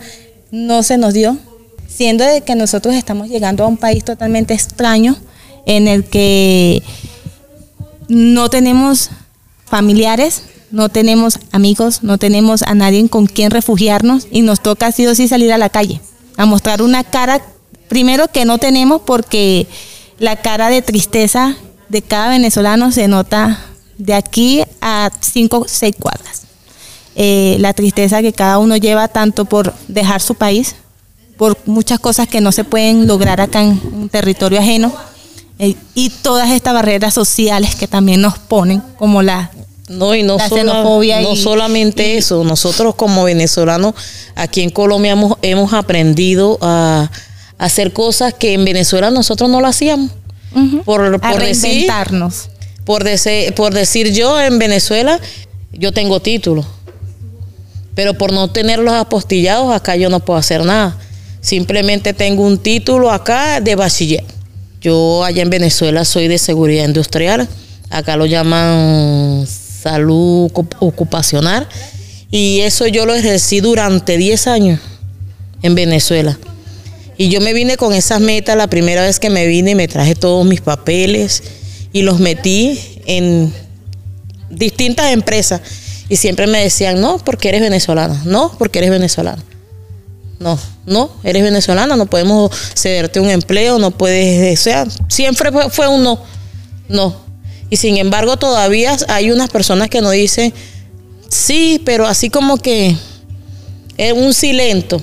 No 0.52 0.84
se 0.84 0.98
nos 0.98 1.14
dio, 1.14 1.38
siendo 1.88 2.24
de 2.24 2.42
que 2.42 2.56
nosotros 2.56 2.96
estamos 2.96 3.28
llegando 3.28 3.64
a 3.64 3.68
un 3.68 3.78
país 3.78 4.04
totalmente 4.04 4.54
extraño 4.54 5.18
en 5.66 5.88
el 5.88 6.06
que 6.06 6.82
no 8.08 8.50
tenemos 8.50 9.10
familiares, 9.66 10.44
no 10.72 10.90
tenemos 10.90 11.40
amigos, 11.52 12.04
no 12.04 12.18
tenemos 12.18 12.62
a 12.64 12.74
nadie 12.76 13.08
con 13.10 13.26
quien 13.26 13.52
refugiarnos 13.52 14.28
y 14.32 14.42
nos 14.42 14.62
toca 14.62 14.92
sí 14.92 15.08
o 15.08 15.16
sí 15.16 15.28
salir 15.28 15.52
a 15.54 15.58
la 15.58 15.70
calle, 15.70 16.02
a 16.36 16.46
mostrar 16.46 16.82
una 16.82 17.04
cara, 17.04 17.42
primero 17.88 18.28
que 18.28 18.46
no 18.46 18.58
tenemos 18.58 19.02
porque 19.02 19.68
la 20.20 20.36
cara 20.36 20.70
de 20.70 20.82
tristeza 20.82 21.56
de 21.90 22.02
cada 22.02 22.30
venezolano 22.30 22.92
se 22.92 23.08
nota 23.08 23.60
de 23.98 24.14
aquí 24.14 24.64
a 24.82 25.10
cinco 25.22 25.60
o 25.60 25.68
seis 25.68 25.96
cuadras. 25.98 26.44
Eh, 27.16 27.58
la 27.60 27.74
tristeza 27.74 28.22
que 28.22 28.34
cada 28.34 28.60
uno 28.60 28.78
lleva 28.78 29.08
tanto 29.08 29.46
por 29.46 29.74
dejar 29.88 30.22
su 30.22 30.36
país, 30.36 30.76
por 31.38 31.58
muchas 31.66 32.00
cosas 32.00 32.28
que 32.28 32.42
no 32.42 32.52
se 32.52 32.64
pueden 32.64 33.08
lograr 33.08 33.42
acá 33.42 33.62
en 33.62 33.82
un 33.92 34.10
territorio 34.10 34.60
ajeno 34.60 34.94
eh, 35.60 35.76
y 35.96 36.10
todas 36.10 36.52
estas 36.52 36.74
barreras 36.74 37.14
sociales 37.14 37.76
que 37.76 37.88
también 37.88 38.22
nos 38.22 38.38
ponen, 38.38 38.82
como 38.98 39.24
la 39.24 39.52
no, 39.88 40.14
y 40.14 40.24
no, 40.24 40.38
no 40.38 41.36
solamente 41.36 42.18
eso, 42.18 42.44
nosotros 42.44 42.96
como 42.96 43.24
venezolanos 43.24 43.96
aquí 44.36 44.62
en 44.62 44.70
Colombia 44.70 45.14
hemos, 45.14 45.38
hemos 45.42 45.74
aprendido 45.74 46.58
a, 46.62 47.10
hacer 47.58 47.92
cosas 47.92 48.34
que 48.34 48.54
en 48.54 48.66
Venezuela 48.66 49.10
nosotros 49.10 49.50
no 49.50 49.62
lo 49.62 49.68
hacíamos. 49.68 50.12
por, 50.86 51.20
por 51.20 51.40
reinventarnos. 51.40 52.50
por, 52.86 53.04
por 53.56 53.74
decir 53.74 54.14
yo 54.14 54.40
en 54.40 54.60
Venezuela, 54.60 55.20
yo 55.72 55.92
tengo 55.92 56.20
título, 56.20 56.66
pero 57.96 58.14
por 58.14 58.32
no 58.34 58.50
tenerlos 58.50 58.94
apostillados 58.94 59.74
acá 59.74 59.96
yo 59.96 60.10
no 60.10 60.20
puedo 60.20 60.38
hacer 60.38 60.64
nada. 60.66 60.98
Simplemente 61.40 62.14
tengo 62.14 62.44
un 62.44 62.58
título 62.58 63.10
acá 63.10 63.62
de 63.62 63.76
bachiller. 63.76 64.24
Yo 64.82 65.24
allá 65.24 65.42
en 65.42 65.50
Venezuela 65.50 66.04
soy 66.04 66.28
de 66.28 66.38
seguridad 66.38 66.86
industrial. 66.86 67.48
Acá 67.90 68.18
lo 68.18 68.26
llaman 68.26 69.48
salud 69.82 70.52
ocupacional. 70.80 71.68
Y 72.30 72.60
eso 72.62 72.88
yo 72.88 73.06
lo 73.06 73.14
ejercí 73.14 73.62
durante 73.62 74.18
10 74.18 74.48
años 74.48 74.80
en 75.62 75.76
Venezuela. 75.76 76.38
Y 77.18 77.30
yo 77.30 77.42
me 77.42 77.54
vine 77.54 77.78
con 77.78 77.94
esas 77.94 78.22
metas 78.22 78.56
la 78.58 78.68
primera 78.68 79.02
vez 79.02 79.20
que 79.20 79.30
me 79.30 79.48
vine, 79.48 79.76
me 79.76 79.88
traje 79.88 80.14
todos 80.14 80.46
mis 80.46 80.62
papeles 80.62 81.42
y 81.92 82.04
los 82.04 82.20
metí 82.20 82.80
en 83.06 83.52
distintas 84.50 85.12
empresas. 85.12 85.62
Y 86.10 86.18
siempre 86.18 86.48
me 86.48 86.62
decían, 86.62 87.02
no, 87.02 87.18
porque 87.18 87.50
eres 87.50 87.62
venezolana, 87.62 88.22
no, 88.26 88.56
porque 88.58 88.80
eres 88.80 88.92
venezolana. 88.92 89.44
No, 90.40 90.60
no, 90.86 91.10
eres 91.24 91.42
venezolana, 91.42 91.96
no 91.96 92.06
podemos 92.06 92.52
cederte 92.76 93.20
un 93.20 93.30
empleo, 93.30 93.80
no 93.80 93.90
puedes, 93.90 94.60
o 94.60 94.64
sea, 94.64 94.86
siempre 95.08 95.52
fue, 95.72 95.88
un 95.88 96.04
no, 96.04 96.22
no. 96.88 97.27
Y 97.70 97.78
sin 97.78 97.98
embargo 97.98 98.38
todavía 98.38 98.96
hay 99.10 99.32
unas 99.32 99.50
personas 99.50 99.90
que 99.90 100.02
nos 100.02 100.12
dicen, 100.12 100.54
sí, 101.30 101.82
pero 101.86 102.08
así 102.08 102.30
como 102.30 102.58
que 102.58 102.96
es 103.98 104.14
un 104.14 104.34
silento, 104.34 105.02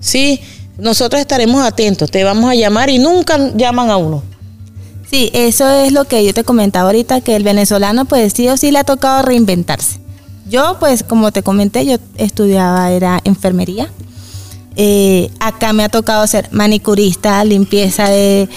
sí, 0.00 0.40
nosotros 0.76 1.20
estaremos 1.20 1.64
atentos, 1.64 2.10
te 2.10 2.22
vamos 2.22 2.50
a 2.50 2.54
llamar 2.54 2.90
y 2.90 2.98
nunca 2.98 3.52
llaman 3.54 3.90
a 3.90 3.96
uno. 3.96 4.22
Sí, 5.10 5.30
eso 5.32 5.68
es 5.70 5.92
lo 5.92 6.04
que 6.04 6.24
yo 6.24 6.34
te 6.34 6.44
comentaba 6.44 6.88
ahorita, 6.88 7.22
que 7.22 7.34
el 7.34 7.42
venezolano 7.42 8.04
pues 8.04 8.32
sí 8.34 8.48
o 8.48 8.56
sí 8.56 8.70
le 8.70 8.78
ha 8.78 8.84
tocado 8.84 9.22
reinventarse. 9.22 9.98
Yo 10.48 10.76
pues 10.78 11.02
como 11.02 11.32
te 11.32 11.42
comenté, 11.42 11.84
yo 11.86 11.96
estudiaba, 12.16 12.92
era 12.92 13.20
enfermería 13.24 13.90
eh, 14.80 15.28
acá 15.40 15.72
me 15.72 15.82
ha 15.82 15.88
tocado 15.88 16.24
ser 16.28 16.48
manicurista, 16.52 17.44
limpieza 17.44 18.08
de, 18.08 18.48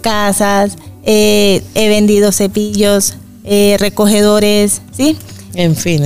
casas, 0.00 0.78
eh, 1.06 1.62
he 1.74 1.88
vendido 1.88 2.32
cepillos, 2.32 3.14
eh, 3.44 3.76
recogedores, 3.78 4.82
¿sí? 4.94 5.16
En 5.54 5.74
fin. 5.74 6.02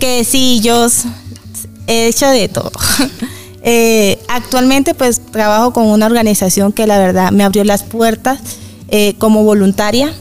quesillos, 0.00 1.04
he 1.86 2.08
hecho 2.08 2.26
de 2.28 2.48
todo. 2.48 2.72
actualmente 4.28 4.94
pues 4.94 5.20
trabajo 5.30 5.72
con 5.72 5.86
una 5.86 6.06
organización 6.06 6.72
que 6.72 6.86
la 6.86 6.98
verdad 6.98 7.30
me 7.30 7.44
abrió 7.44 7.64
las 7.64 7.82
puertas 7.82 8.40
como 9.18 9.44
voluntaria 9.44 10.12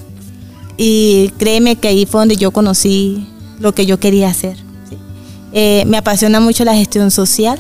y 0.76 1.32
créeme 1.38 1.78
que 1.78 1.88
ahí 1.88 2.06
fue 2.06 2.22
donde 2.22 2.36
yo 2.36 2.52
conocí 2.52 3.26
lo 3.60 3.74
que 3.74 3.86
yo 3.86 4.00
quería 4.00 4.30
hacer. 4.30 4.58
me 5.54 5.98
apasiona 5.98 6.42
mucho 6.42 6.66
la 6.66 6.76
gestión 6.76 7.10
social 7.10 7.58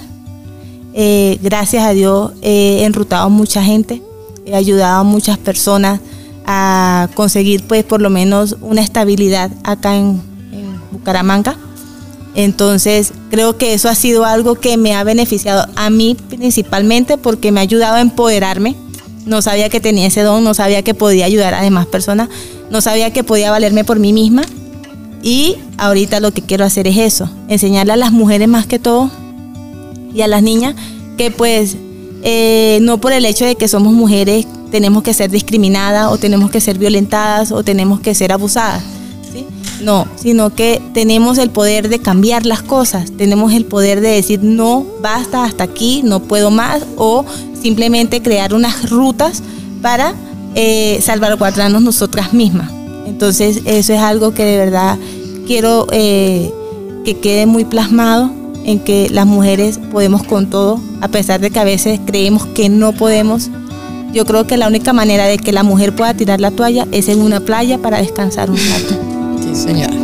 eh, 1.00 1.38
gracias 1.44 1.84
a 1.84 1.92
Dios 1.92 2.32
he 2.42 2.84
enrutado 2.84 3.28
a 3.28 3.30
mucha 3.30 3.62
gente, 3.62 4.02
he 4.48 4.56
ayudado 4.56 5.02
a 5.02 5.04
muchas 5.04 5.38
personas 5.38 6.00
a 6.48 7.10
conseguir 7.14 7.62
pues 7.64 7.84
por 7.84 8.02
lo 8.02 8.10
menos 8.10 8.56
una 8.62 8.82
estabilidad 8.82 9.52
acá 9.64 9.96
en, 9.96 10.26
Bucaramanga. 10.90 11.58
Entonces 12.34 13.12
creo 13.30 13.58
que 13.58 13.74
eso 13.74 13.90
ha 13.90 13.96
sido 13.96 14.24
algo 14.24 14.56
que 14.56 14.78
me 14.78 14.96
ha 14.96 15.04
beneficiado 15.04 15.68
a 15.76 15.90
mí 15.90 16.16
principalmente 16.30 17.18
porque 17.18 17.52
me 17.52 17.60
ha 17.60 17.64
ayudado 17.64 17.96
a 17.96 18.02
empoderarme. 18.02 18.76
No 19.26 19.42
sabía 19.42 19.68
que 19.68 19.82
tenía 19.82 20.08
ese 20.08 20.22
don, 20.22 20.46
no 20.46 20.54
sabía 20.54 20.82
que 20.82 20.94
podía 20.94 21.26
ayudar 21.26 21.54
a 21.54 21.62
demás 21.62 21.88
personas, 21.88 22.30
no 22.72 22.80
sabía 22.80 23.12
que 23.12 23.26
podía 23.26 23.52
valerme 23.52 23.84
por 23.84 24.00
mí 24.00 24.14
misma. 24.14 24.44
Y 25.22 25.58
ahorita 25.78 26.22
lo 26.22 26.32
que 26.32 26.42
quiero 26.42 26.64
hacer 26.64 26.88
es 26.88 26.98
eso, 26.98 27.30
enseñarle 27.50 27.94
a 27.94 27.98
las 27.98 28.14
mujeres 28.14 28.48
más 28.48 28.66
que 28.66 28.80
todo 28.80 29.12
y 30.14 30.22
a 30.22 30.28
las 30.28 30.42
niñas 30.42 30.76
que 31.18 31.32
pues 31.32 31.76
eh, 32.24 32.80
no 32.82 33.02
por 33.02 33.12
el 33.12 33.26
hecho 33.26 33.44
de 33.44 33.56
que 33.56 33.68
somos 33.68 33.92
mujeres 33.94 34.48
tenemos 34.72 35.04
que 35.04 35.14
ser 35.14 35.32
discriminadas 35.32 36.12
o 36.12 36.18
tenemos 36.18 36.52
que 36.52 36.62
ser 36.62 36.78
violentadas 36.78 37.52
o 37.52 37.64
tenemos 37.64 38.00
que 38.00 38.14
ser 38.16 38.32
abusadas. 38.32 38.84
No, 39.82 40.08
sino 40.16 40.56
que 40.56 40.82
tenemos 40.94 41.38
el 41.38 41.52
poder 41.52 41.88
de 41.88 42.00
cambiar 42.00 42.48
las 42.48 42.64
cosas, 42.64 43.12
tenemos 43.12 43.54
el 43.54 43.66
poder 43.66 44.02
de 44.02 44.10
decir 44.10 44.40
no, 44.42 44.84
basta, 45.02 45.44
hasta 45.44 45.64
aquí, 45.64 46.02
no 46.04 46.20
puedo 46.20 46.50
más 46.50 46.84
o 46.96 47.26
simplemente 47.62 48.24
crear 48.24 48.56
unas 48.56 48.90
rutas 48.90 49.44
para 49.84 50.16
eh, 50.56 51.00
salvaguardarnos 51.04 51.84
nosotras 51.84 52.34
mismas. 52.34 52.72
Entonces 53.06 53.62
eso 53.66 53.94
es 53.94 54.00
algo 54.00 54.34
que 54.34 54.44
de 54.44 54.58
verdad 54.58 54.98
quiero 55.46 55.88
eh, 55.92 56.52
que 57.06 57.20
quede 57.20 57.46
muy 57.46 57.64
plasmado 57.64 58.32
en 58.66 58.80
que 58.80 59.10
las 59.10 59.26
mujeres 59.26 59.80
podemos 59.92 60.24
con 60.24 60.50
todo, 60.50 60.80
a 61.02 61.08
pesar 61.08 61.40
de 61.40 61.52
que 61.52 61.60
a 61.60 61.64
veces 61.64 62.00
creemos 62.06 62.46
que 62.48 62.68
no 62.70 62.92
podemos. 62.92 63.50
Yo 64.14 64.26
creo 64.26 64.48
que 64.48 64.58
la 64.58 64.68
única 64.68 64.94
manera 64.94 65.26
de 65.26 65.38
que 65.38 65.52
la 65.52 65.64
mujer 65.64 65.96
pueda 65.96 66.14
tirar 66.14 66.40
la 66.40 66.52
toalla 66.52 66.88
es 66.92 67.10
en 67.10 67.22
una 67.22 67.40
playa 67.40 67.78
para 67.78 68.00
descansar 68.00 68.50
un 68.50 68.58
rato. 68.58 68.96
Sí, 69.44 69.56
señora. 69.56 69.97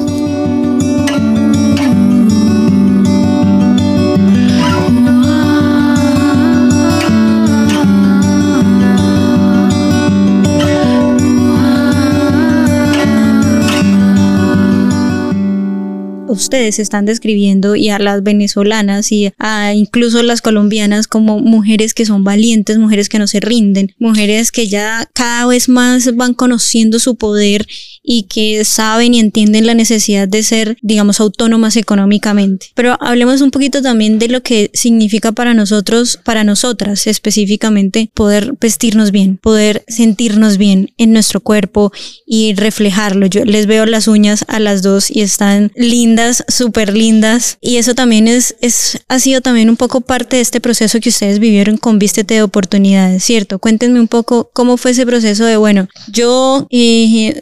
Ustedes 16.33 16.79
están 16.79 17.05
describiendo 17.05 17.75
y 17.75 17.89
a 17.89 17.99
las 17.99 18.23
venezolanas 18.23 19.11
y 19.11 19.31
a 19.39 19.73
incluso 19.73 20.21
las 20.23 20.41
colombianas 20.41 21.07
como 21.07 21.39
mujeres 21.39 21.93
que 21.93 22.05
son 22.05 22.23
valientes, 22.23 22.77
mujeres 22.77 23.09
que 23.09 23.19
no 23.19 23.27
se 23.27 23.39
rinden, 23.39 23.93
mujeres 23.99 24.51
que 24.51 24.67
ya 24.67 25.09
cada 25.13 25.45
vez 25.47 25.69
más 25.69 26.15
van 26.15 26.33
conociendo 26.33 26.99
su 26.99 27.15
poder 27.15 27.65
y 28.03 28.23
que 28.23 28.65
saben 28.65 29.13
y 29.13 29.19
entienden 29.19 29.65
la 29.65 29.73
necesidad 29.73 30.27
de 30.27 30.43
ser, 30.43 30.77
digamos, 30.81 31.19
autónomas 31.19 31.77
económicamente. 31.77 32.67
Pero 32.75 32.97
hablemos 32.99 33.41
un 33.41 33.51
poquito 33.51 33.81
también 33.81 34.19
de 34.19 34.27
lo 34.27 34.43
que 34.43 34.69
significa 34.73 35.31
para 35.31 35.53
nosotros, 35.53 36.19
para 36.23 36.43
nosotras 36.43 37.07
específicamente, 37.07 38.09
poder 38.13 38.53
vestirnos 38.59 39.11
bien, 39.11 39.37
poder 39.37 39.85
sentirnos 39.87 40.57
bien 40.57 40.91
en 40.97 41.13
nuestro 41.13 41.39
cuerpo 41.39 41.91
y 42.25 42.53
reflejarlo. 42.55 43.27
Yo 43.27 43.45
les 43.45 43.67
veo 43.67 43.85
las 43.85 44.07
uñas 44.07 44.43
a 44.47 44.59
las 44.59 44.81
dos 44.81 45.09
y 45.09 45.21
están 45.21 45.71
lindas, 45.75 46.22
súper 46.31 46.95
lindas. 46.95 47.57
Y 47.61 47.77
eso 47.77 47.95
también 47.95 48.27
es, 48.27 48.55
es, 48.61 48.99
ha 49.07 49.19
sido 49.19 49.41
también 49.41 49.69
un 49.69 49.77
poco 49.77 50.01
parte 50.01 50.37
de 50.37 50.41
este 50.41 50.61
proceso 50.61 50.99
que 50.99 51.09
ustedes 51.09 51.39
vivieron 51.39 51.77
con 51.77 51.99
Vístete 51.99 52.35
de 52.35 52.43
Oportunidades, 52.43 53.23
¿cierto? 53.23 53.59
Cuéntenme 53.59 53.99
un 53.99 54.07
poco 54.07 54.49
cómo 54.53 54.77
fue 54.77 54.91
ese 54.91 55.05
proceso 55.05 55.45
de, 55.45 55.57
bueno, 55.57 55.87
yo 56.11 56.67
eh, 56.69 57.41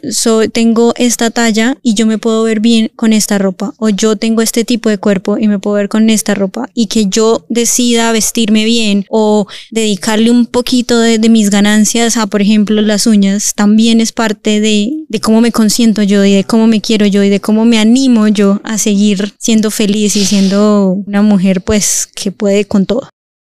tengo 0.52 0.92
esta 0.96 1.30
talla 1.30 1.76
y 1.82 1.94
yo 1.94 2.06
me 2.06 2.18
puedo 2.18 2.42
ver 2.42 2.60
bien 2.60 2.90
con 2.96 3.12
esta 3.12 3.38
ropa, 3.38 3.74
o 3.78 3.88
yo 3.88 4.16
tengo 4.16 4.42
este 4.42 4.64
tipo 4.64 4.88
de 4.88 4.98
cuerpo 4.98 5.38
y 5.38 5.48
me 5.48 5.58
puedo 5.58 5.76
ver 5.76 5.88
con 5.88 6.10
esta 6.10 6.34
ropa, 6.34 6.68
y 6.74 6.86
que 6.86 7.06
yo 7.06 7.44
decida 7.48 8.12
vestirme 8.12 8.64
bien 8.64 9.06
o 9.08 9.46
dedicarle 9.70 10.30
un 10.30 10.46
poquito 10.46 10.98
de, 10.98 11.18
de 11.18 11.28
mis 11.28 11.50
ganancias 11.50 12.16
a, 12.16 12.26
por 12.26 12.42
ejemplo, 12.42 12.80
las 12.82 13.06
uñas, 13.06 13.54
también 13.54 14.00
es 14.00 14.12
parte 14.12 14.60
de, 14.60 14.92
de 15.08 15.20
cómo 15.20 15.40
me 15.40 15.52
consiento 15.52 16.02
yo 16.02 16.24
y 16.24 16.32
de 16.32 16.44
cómo 16.44 16.66
me 16.66 16.80
quiero 16.80 17.06
yo 17.06 17.22
y 17.22 17.28
de 17.28 17.40
cómo 17.40 17.64
me 17.64 17.78
animo 17.78 18.28
yo 18.28 18.60
a 18.64 18.71
seguir 18.78 19.34
siendo 19.38 19.70
feliz 19.70 20.16
y 20.16 20.24
siendo 20.24 21.02
una 21.06 21.22
mujer 21.22 21.62
pues 21.62 22.06
que 22.06 22.32
puede 22.32 22.64
con 22.64 22.86
todo. 22.86 23.08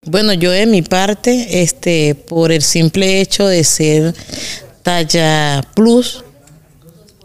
Bueno, 0.05 0.31
yo 0.33 0.51
de 0.51 0.65
mi 0.65 0.81
parte, 0.83 1.62
este, 1.62 2.15
por 2.15 2.51
el 2.51 2.62
simple 2.62 3.19
hecho 3.19 3.47
de 3.47 3.63
ser 3.63 4.15
talla 4.83 5.62
plus, 5.75 6.24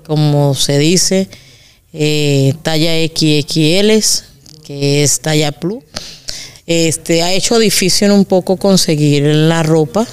como 0.04 0.54
se 0.54 0.78
dice, 0.78 1.28
eh, 1.92 2.54
talla 2.62 2.92
XXL, 3.06 4.02
que 4.64 5.02
es 5.04 5.20
talla 5.20 5.52
plus. 5.52 5.84
Este, 6.66 7.22
ha 7.22 7.32
hecho 7.32 7.58
difícil 7.58 8.11
un 8.11 8.25
poco 8.25 8.56
conseguir 8.56 9.25
la 9.25 9.62
ropa, 9.62 10.06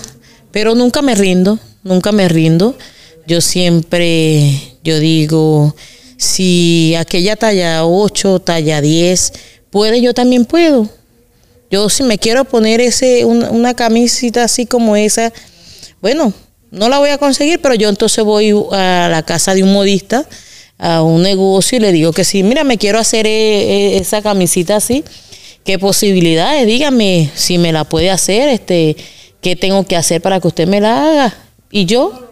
pero 0.52 0.76
nunca 0.76 1.02
me 1.02 1.16
rindo, 1.16 1.58
nunca 1.84 2.12
me 2.12 2.28
rindo. 2.28 2.78
Yo 3.26 3.42
siempre, 3.42 4.78
yo 4.84 5.00
digo, 5.00 5.76
si 6.20 6.96
aquella 6.96 7.38
talla 7.38 7.86
8, 7.86 8.42
talla 8.42 8.82
10 8.82 9.32
puede, 9.72 10.02
yo 10.02 10.14
también 10.14 10.44
puedo. 10.44 10.90
Yo 11.72 11.88
si 11.88 12.04
me 12.04 12.18
quiero 12.18 12.44
poner 12.44 12.82
ese 12.82 13.24
una 13.24 13.74
camisita 13.74 14.44
así 14.44 14.66
como 14.66 14.98
esa, 14.98 15.32
bueno, 16.02 16.34
no 16.72 16.90
la 16.90 17.00
voy 17.00 17.12
a 17.12 17.18
conseguir, 17.18 17.62
pero 17.62 17.74
yo 17.74 17.88
entonces 17.88 18.22
voy 18.26 18.54
a 18.74 19.08
la 19.10 19.24
casa 19.24 19.54
de 19.56 19.64
un 19.64 19.72
modista, 19.72 20.28
a 20.78 21.04
un 21.04 21.24
negocio 21.24 21.78
y 21.78 21.82
le 21.82 21.94
digo 21.94 22.12
que 22.12 22.26
sí, 22.26 22.44
mira, 22.44 22.66
me 22.66 22.78
quiero 22.78 23.00
hacer 23.00 23.26
eh, 23.26 23.94
eh, 23.94 23.98
esa 23.98 24.22
camisita 24.22 24.76
así. 24.76 25.06
¿Qué 25.64 25.80
posibilidades? 25.80 26.68
Dígame 26.68 27.30
si 27.34 27.58
me 27.58 27.72
la 27.72 27.86
puede 27.86 28.10
hacer, 28.10 28.50
este, 28.50 28.98
qué 29.40 29.56
tengo 29.56 29.86
que 29.86 29.96
hacer 29.96 30.22
para 30.22 30.42
que 30.42 30.50
usted 30.50 30.68
me 30.68 30.82
la 30.82 31.08
haga. 31.08 31.38
Y 31.72 31.86
yo 31.86 32.29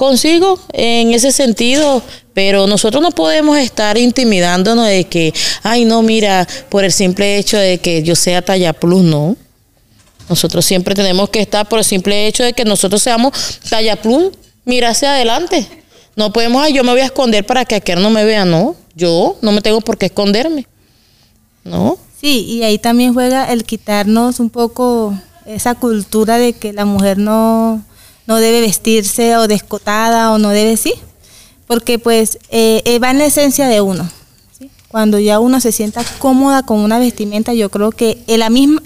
consigo 0.00 0.58
en 0.72 1.12
ese 1.12 1.30
sentido, 1.30 2.02
pero 2.32 2.66
nosotros 2.66 3.02
no 3.02 3.10
podemos 3.10 3.58
estar 3.58 3.98
intimidándonos 3.98 4.86
de 4.86 5.04
que, 5.04 5.34
ay, 5.62 5.84
no, 5.84 6.00
mira, 6.00 6.48
por 6.70 6.84
el 6.84 6.90
simple 6.90 7.36
hecho 7.36 7.58
de 7.58 7.76
que 7.76 8.02
yo 8.02 8.16
sea 8.16 8.40
talla 8.40 8.72
plus, 8.72 9.02
no. 9.02 9.36
Nosotros 10.26 10.64
siempre 10.64 10.94
tenemos 10.94 11.28
que 11.28 11.42
estar 11.42 11.68
por 11.68 11.80
el 11.80 11.84
simple 11.84 12.26
hecho 12.26 12.42
de 12.42 12.54
que 12.54 12.64
nosotros 12.64 13.02
seamos 13.02 13.60
talla 13.68 14.00
plus, 14.00 14.32
mira 14.64 14.88
hacia 14.88 15.12
adelante. 15.12 15.68
No 16.16 16.32
podemos, 16.32 16.62
ay, 16.64 16.72
yo 16.72 16.82
me 16.82 16.92
voy 16.92 17.02
a 17.02 17.04
esconder 17.04 17.44
para 17.44 17.66
que 17.66 17.74
aquel 17.74 18.00
no 18.00 18.08
me 18.08 18.24
vea, 18.24 18.46
no. 18.46 18.76
Yo 18.94 19.36
no 19.42 19.52
me 19.52 19.60
tengo 19.60 19.82
por 19.82 19.98
qué 19.98 20.06
esconderme. 20.06 20.66
¿No? 21.62 21.98
Sí, 22.18 22.46
y 22.48 22.62
ahí 22.62 22.78
también 22.78 23.12
juega 23.12 23.52
el 23.52 23.64
quitarnos 23.64 24.40
un 24.40 24.48
poco 24.48 25.14
esa 25.44 25.74
cultura 25.74 26.38
de 26.38 26.54
que 26.54 26.72
la 26.72 26.86
mujer 26.86 27.18
no, 27.18 27.84
no 28.30 28.36
debe 28.36 28.60
vestirse 28.60 29.36
o 29.36 29.48
descotada 29.48 30.30
o 30.30 30.38
no 30.38 30.50
debe, 30.50 30.76
sí, 30.76 30.94
porque 31.66 31.98
pues 31.98 32.38
eh, 32.50 32.80
eh, 32.84 33.00
va 33.00 33.10
en 33.10 33.18
la 33.18 33.26
esencia 33.26 33.66
de 33.66 33.80
uno. 33.80 34.08
Cuando 34.86 35.18
ya 35.18 35.40
uno 35.40 35.58
se 35.58 35.72
sienta 35.72 36.04
cómoda 36.20 36.62
con 36.62 36.78
una 36.78 37.00
vestimenta, 37.00 37.54
yo 37.54 37.70
creo 37.70 37.90
que 37.90 38.22
la 38.28 38.48
misma, 38.48 38.80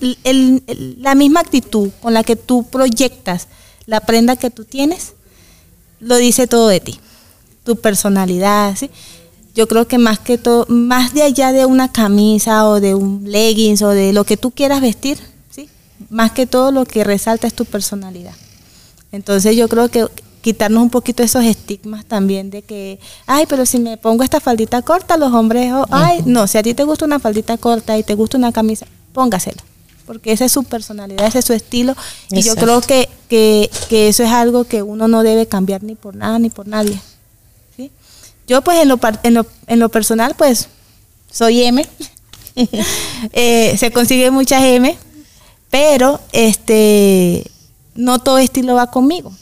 la 0.98 1.14
misma 1.14 1.40
actitud 1.40 1.90
con 2.00 2.14
la 2.14 2.24
que 2.24 2.36
tú 2.36 2.64
proyectas 2.70 3.48
la 3.84 4.00
prenda 4.00 4.36
que 4.36 4.48
tú 4.48 4.64
tienes, 4.64 5.12
lo 6.00 6.16
dice 6.16 6.46
todo 6.46 6.68
de 6.68 6.80
ti, 6.80 6.98
tu 7.64 7.76
personalidad, 7.76 8.74
¿sí? 8.76 8.90
Yo 9.54 9.68
creo 9.68 9.86
que 9.86 9.98
más 9.98 10.18
que 10.20 10.38
todo, 10.38 10.64
más 10.70 11.12
de 11.12 11.22
allá 11.22 11.52
de 11.52 11.66
una 11.66 11.92
camisa 11.92 12.66
o 12.66 12.80
de 12.80 12.94
un 12.94 13.30
leggings 13.30 13.82
o 13.82 13.90
de 13.90 14.14
lo 14.14 14.24
que 14.24 14.38
tú 14.38 14.52
quieras 14.52 14.80
vestir, 14.80 15.18
¿sí? 15.50 15.68
Más 16.08 16.32
que 16.32 16.46
todo 16.46 16.72
lo 16.72 16.86
que 16.86 17.04
resalta 17.04 17.46
es 17.46 17.52
tu 17.52 17.66
personalidad. 17.66 18.32
Entonces 19.14 19.54
yo 19.56 19.68
creo 19.68 19.88
que 19.88 20.06
quitarnos 20.40 20.82
un 20.82 20.90
poquito 20.90 21.22
esos 21.22 21.44
estigmas 21.44 22.04
también 22.04 22.50
de 22.50 22.62
que, 22.62 22.98
ay, 23.26 23.46
pero 23.48 23.64
si 23.64 23.78
me 23.78 23.96
pongo 23.96 24.24
esta 24.24 24.40
faldita 24.40 24.82
corta, 24.82 25.16
los 25.16 25.32
hombres, 25.32 25.72
oh, 25.72 25.86
ay, 25.90 26.22
no, 26.26 26.46
si 26.48 26.58
a 26.58 26.62
ti 26.62 26.74
te 26.74 26.82
gusta 26.82 27.04
una 27.04 27.20
faldita 27.20 27.56
corta 27.56 27.96
y 27.96 28.02
te 28.02 28.14
gusta 28.14 28.36
una 28.36 28.50
camisa, 28.50 28.86
póngaselo, 29.12 29.62
porque 30.04 30.32
esa 30.32 30.44
es 30.44 30.52
su 30.52 30.64
personalidad, 30.64 31.26
ese 31.26 31.38
es 31.38 31.44
su 31.44 31.52
estilo, 31.52 31.96
y 32.30 32.42
yo 32.42 32.56
creo 32.56 32.80
que, 32.80 33.08
que, 33.28 33.70
que, 33.88 34.08
eso 34.08 34.24
es 34.24 34.30
algo 34.30 34.64
que 34.64 34.82
uno 34.82 35.06
no 35.06 35.22
debe 35.22 35.46
cambiar 35.46 35.82
ni 35.84 35.94
por 35.94 36.16
nada 36.16 36.38
ni 36.40 36.50
por 36.50 36.66
nadie. 36.66 37.00
¿sí? 37.76 37.90
Yo 38.48 38.62
pues 38.62 38.82
en 38.82 38.88
lo, 38.88 38.98
en 39.22 39.34
lo, 39.34 39.46
en 39.68 39.78
lo 39.78 39.88
personal 39.88 40.34
pues 40.36 40.68
soy 41.30 41.62
M, 41.62 41.88
eh, 43.32 43.76
se 43.78 43.92
consigue 43.92 44.30
muchas 44.32 44.62
M, 44.62 44.98
pero 45.70 46.20
este 46.32 47.50
no 47.94 48.18
todo 48.18 48.38
estilo 48.38 48.74
va 48.74 48.90
conmigo. 48.90 49.32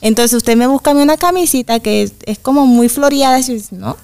Entonces 0.00 0.36
usted 0.36 0.56
me 0.56 0.66
busca 0.66 0.92
una 0.92 1.16
camisita 1.16 1.80
que 1.80 2.10
es, 2.26 2.38
como 2.38 2.66
muy 2.66 2.88
floreada, 2.88 3.40
y 3.40 3.64
no. 3.70 3.96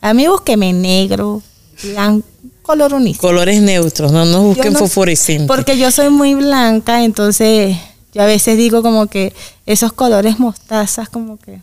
A 0.00 0.14
mí 0.14 0.26
búsqueme 0.26 0.72
negro, 0.72 1.42
blanco, 1.82 2.26
color 2.62 2.94
unísono. 2.94 3.20
Colores 3.20 3.62
neutros, 3.62 4.12
no 4.12 4.24
nos 4.24 4.42
busquen 4.42 4.76
fosforescentes. 4.76 5.48
Porque 5.48 5.78
yo 5.78 5.90
soy 5.90 6.10
muy 6.10 6.34
blanca, 6.34 7.04
entonces 7.04 7.76
yo 8.12 8.22
a 8.22 8.26
veces 8.26 8.58
digo 8.58 8.82
como 8.82 9.06
que 9.06 9.32
esos 9.64 9.92
colores 9.92 10.38
mostazas 10.38 11.08
como 11.08 11.38
que 11.38 11.60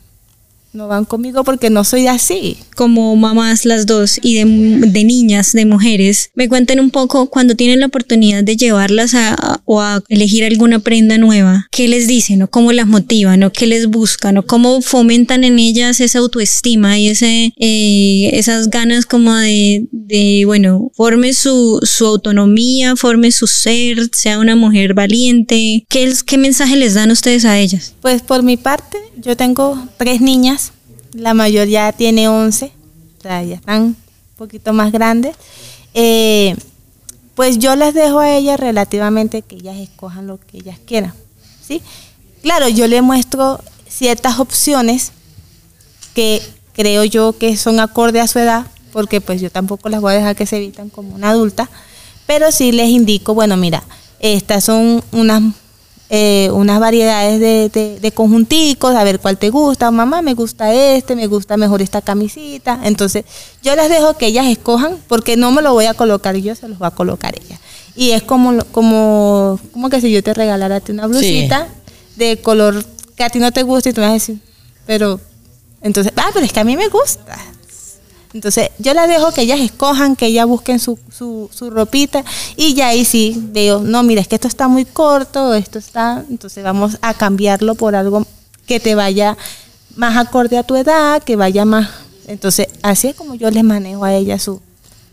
no 0.73 0.87
van 0.87 1.05
conmigo 1.05 1.43
porque 1.43 1.69
no 1.69 1.83
soy 1.83 2.07
así. 2.07 2.57
Como 2.75 3.15
mamás 3.15 3.65
las 3.65 3.85
dos 3.85 4.19
y 4.21 4.35
de, 4.35 4.45
de, 4.87 5.03
niñas, 5.03 5.51
de 5.51 5.65
mujeres, 5.65 6.29
me 6.35 6.47
cuenten 6.47 6.79
un 6.79 6.91
poco 6.91 7.29
cuando 7.29 7.55
tienen 7.55 7.79
la 7.79 7.87
oportunidad 7.87 8.43
de 8.43 8.55
llevarlas 8.55 9.13
a, 9.15 9.61
o 9.65 9.81
a 9.81 10.01
elegir 10.09 10.43
alguna 10.43 10.79
prenda 10.79 11.17
nueva, 11.17 11.67
¿qué 11.71 11.87
les 11.87 12.07
dicen 12.07 12.41
o 12.43 12.49
cómo 12.49 12.71
las 12.71 12.87
motivan 12.87 13.43
o 13.43 13.51
qué 13.51 13.67
les 13.67 13.87
buscan 13.87 14.37
o 14.37 14.45
cómo 14.45 14.81
fomentan 14.81 15.43
en 15.43 15.59
ellas 15.59 15.99
esa 15.99 16.19
autoestima 16.19 16.99
y 16.99 17.07
ese, 17.07 17.53
eh, 17.57 18.29
esas 18.33 18.69
ganas 18.69 19.05
como 19.05 19.35
de, 19.35 19.87
de, 19.91 20.43
bueno, 20.45 20.91
forme 20.95 21.33
su, 21.33 21.79
su 21.83 22.05
autonomía, 22.05 22.95
forme 22.95 23.31
su 23.31 23.47
ser, 23.47 24.09
sea 24.13 24.39
una 24.39 24.55
mujer 24.55 24.93
valiente. 24.93 25.85
¿Qué, 25.89 26.13
¿Qué 26.25 26.37
mensaje 26.37 26.75
les 26.75 26.93
dan 26.93 27.11
ustedes 27.11 27.45
a 27.45 27.59
ellas? 27.59 27.93
Pues 28.01 28.21
por 28.21 28.43
mi 28.43 28.57
parte, 28.57 28.97
yo 29.21 29.35
tengo 29.35 29.87
tres 29.97 30.21
niñas, 30.21 30.58
la 31.13 31.33
mayor 31.33 31.67
ya 31.67 31.91
tiene 31.91 32.27
11, 32.27 32.71
o 33.17 33.21
sea, 33.21 33.43
ya 33.43 33.55
están 33.55 33.81
un 33.81 33.97
poquito 34.37 34.73
más 34.73 34.91
grandes. 34.91 35.35
Eh, 35.93 36.55
pues 37.35 37.57
yo 37.57 37.75
les 37.75 37.93
dejo 37.93 38.19
a 38.19 38.35
ellas 38.35 38.59
relativamente 38.59 39.41
que 39.41 39.55
ellas 39.55 39.77
escojan 39.77 40.27
lo 40.27 40.39
que 40.39 40.57
ellas 40.57 40.77
quieran. 40.85 41.13
¿sí? 41.65 41.81
Claro, 42.41 42.67
yo 42.67 42.87
les 42.87 43.01
muestro 43.01 43.61
ciertas 43.87 44.39
opciones 44.39 45.11
que 46.13 46.41
creo 46.73 47.03
yo 47.03 47.37
que 47.37 47.57
son 47.57 47.79
acorde 47.79 48.19
a 48.19 48.27
su 48.27 48.39
edad, 48.39 48.65
porque 48.91 49.21
pues 49.21 49.41
yo 49.41 49.49
tampoco 49.51 49.89
las 49.89 50.01
voy 50.01 50.13
a 50.13 50.17
dejar 50.17 50.35
que 50.35 50.45
se 50.45 50.59
vistan 50.59 50.89
como 50.89 51.15
una 51.15 51.29
adulta, 51.29 51.69
pero 52.25 52.51
sí 52.51 52.71
les 52.71 52.89
indico, 52.89 53.33
bueno, 53.33 53.57
mira, 53.57 53.83
estas 54.19 54.65
son 54.65 55.03
unas 55.11 55.41
eh, 56.11 56.49
unas 56.51 56.79
variedades 56.79 57.39
de, 57.39 57.99
de, 57.99 58.11
conjunticos, 58.11 58.95
a 58.95 59.03
ver 59.03 59.19
cuál 59.19 59.37
te 59.37 59.51
gusta, 59.51 59.91
mamá 59.91 60.23
me 60.23 60.33
gusta 60.33 60.73
este, 60.73 61.15
me 61.15 61.27
gusta 61.27 61.55
mejor 61.55 61.83
esta 61.83 62.01
camisita. 62.01 62.79
Entonces, 62.83 63.25
yo 63.61 63.75
las 63.75 63.89
dejo 63.89 64.17
que 64.17 64.25
ellas 64.25 64.47
escojan, 64.47 64.97
porque 65.07 65.37
no 65.37 65.51
me 65.51 65.61
lo 65.61 65.73
voy 65.73 65.85
a 65.85 65.93
colocar 65.93 66.35
yo, 66.35 66.55
se 66.55 66.67
los 66.67 66.81
va 66.81 66.87
a 66.87 66.91
colocar 66.91 67.35
ella. 67.39 67.59
Y 67.95 68.11
es 68.11 68.23
como, 68.23 68.63
como, 68.71 69.59
como 69.71 69.89
que 69.89 70.01
si 70.01 70.11
yo 70.11 70.23
te 70.23 70.33
regalara 70.33 70.77
a 70.77 70.79
ti 70.79 70.91
una 70.91 71.05
blusita 71.05 71.67
de 72.15 72.41
color 72.41 72.83
que 73.15 73.23
a 73.23 73.29
ti 73.29 73.37
no 73.39 73.51
te 73.51 73.63
gusta 73.63 73.89
y 73.89 73.93
tú 73.93 74.01
me 74.01 74.07
vas 74.07 74.11
a 74.11 74.13
decir, 74.13 74.39
pero, 74.87 75.19
entonces, 75.81 76.11
ah, 76.15 76.31
pero 76.33 76.45
es 76.45 76.51
que 76.51 76.59
a 76.59 76.63
mí 76.63 76.75
me 76.75 76.87
gusta. 76.87 77.37
Entonces 78.33 78.69
yo 78.77 78.93
las 78.93 79.07
dejo 79.07 79.31
que 79.31 79.41
ellas 79.41 79.59
escojan, 79.59 80.15
que 80.15 80.27
ellas 80.27 80.45
busquen 80.45 80.79
su, 80.79 80.99
su, 81.15 81.49
su 81.53 81.69
ropita 81.71 82.23
y 82.55 82.75
ya 82.75 82.89
ahí 82.89 83.03
sí 83.03 83.35
veo, 83.51 83.79
no, 83.79 84.03
mira, 84.03 84.21
es 84.21 84.27
que 84.27 84.35
esto 84.35 84.47
está 84.47 84.67
muy 84.67 84.85
corto, 84.85 85.55
esto 85.55 85.79
está, 85.79 86.23
entonces 86.29 86.63
vamos 86.63 86.97
a 87.01 87.13
cambiarlo 87.15 87.73
por 87.75 87.95
algo 87.95 88.25
que 88.67 88.79
te 88.79 88.93
vaya 88.93 89.35
más 89.95 90.15
acorde 90.17 90.57
a 90.57 90.63
tu 90.63 90.75
edad, 90.75 91.23
que 91.23 91.35
vaya 91.35 91.65
más. 91.65 91.89
Entonces 92.27 92.67
así 92.83 93.07
es 93.07 93.15
como 93.15 93.33
yo 93.33 93.49
les 93.49 93.63
manejo 93.63 94.05
a 94.05 94.13
ellas 94.13 94.43
su, 94.43 94.61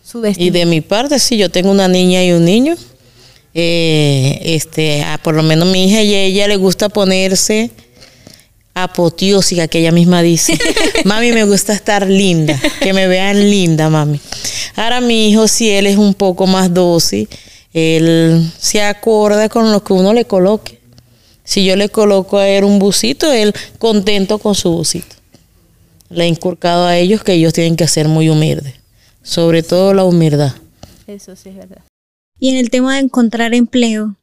su 0.05 0.21
vestido. 0.21 0.47
Y 0.47 0.51
de 0.51 0.67
mi 0.67 0.83
parte, 0.83 1.19
sí, 1.19 1.39
yo 1.39 1.51
tengo 1.51 1.71
una 1.71 1.89
niña 1.89 2.23
y 2.23 2.33
un 2.33 2.45
niño. 2.45 2.75
Eh, 3.55 4.39
este, 4.55 5.03
a- 5.03 5.17
por 5.17 5.35
lo 5.35 5.43
menos 5.43 5.67
mi 5.69 5.87
hija 5.87 6.03
y 6.03 6.15
ella 6.15 6.47
le 6.47 6.57
gusta 6.57 6.91
ponerse 6.91 7.71
apoteósica, 8.77 9.69
que 9.69 9.79
ella 9.79 9.91
misma 9.91 10.23
dice. 10.23 10.59
mami, 11.05 11.33
me 11.33 11.45
gusta 11.45 11.73
estar 11.73 12.07
linda, 12.07 12.61
que 12.81 12.93
me 12.93 13.09
vean 13.09 13.51
linda, 13.51 13.89
mami. 13.89 14.21
Ahora 14.77 15.01
mi 15.01 15.31
hijo, 15.31 15.49
si 15.49 15.71
él 15.71 15.87
es 15.87 15.97
un 15.97 16.12
poco 16.12 16.47
más 16.47 16.73
dócil, 16.73 17.27
él 17.73 18.53
se 18.59 18.83
acorda 18.83 19.49
con 19.49 19.73
lo 19.73 19.83
que 19.83 19.95
uno 19.95 20.12
le 20.12 20.27
coloque. 20.27 20.79
Si 21.43 21.65
yo 21.65 21.75
le 21.75 21.89
coloco 21.89 22.39
a 22.39 22.49
él 22.49 22.65
un 22.65 22.79
busito, 22.79 23.33
él 23.33 23.55
contento 23.79 24.39
con 24.39 24.55
su 24.55 24.71
busito. 24.71 25.17
Le 26.11 26.25
he 26.25 26.29
inculcado 26.29 26.87
a 26.87 26.99
ellos 26.99 27.25
que 27.25 27.33
ellos 27.33 27.55
tienen 27.55 27.77
que 27.77 27.89
ser 27.89 28.09
muy 28.09 28.29
humildes, 28.29 28.75
sobre 29.23 29.62
todo 29.62 29.95
la 29.95 30.05
humildad. 30.05 30.53
Eso 31.07 31.35
sí 31.35 31.49
es 31.49 31.57
verdad. 31.57 31.83
Y 32.39 32.51
en 32.51 32.57
el 32.57 32.69
tema 32.69 32.95
de 32.95 33.01
encontrar 33.01 33.55
empleo 33.55 34.17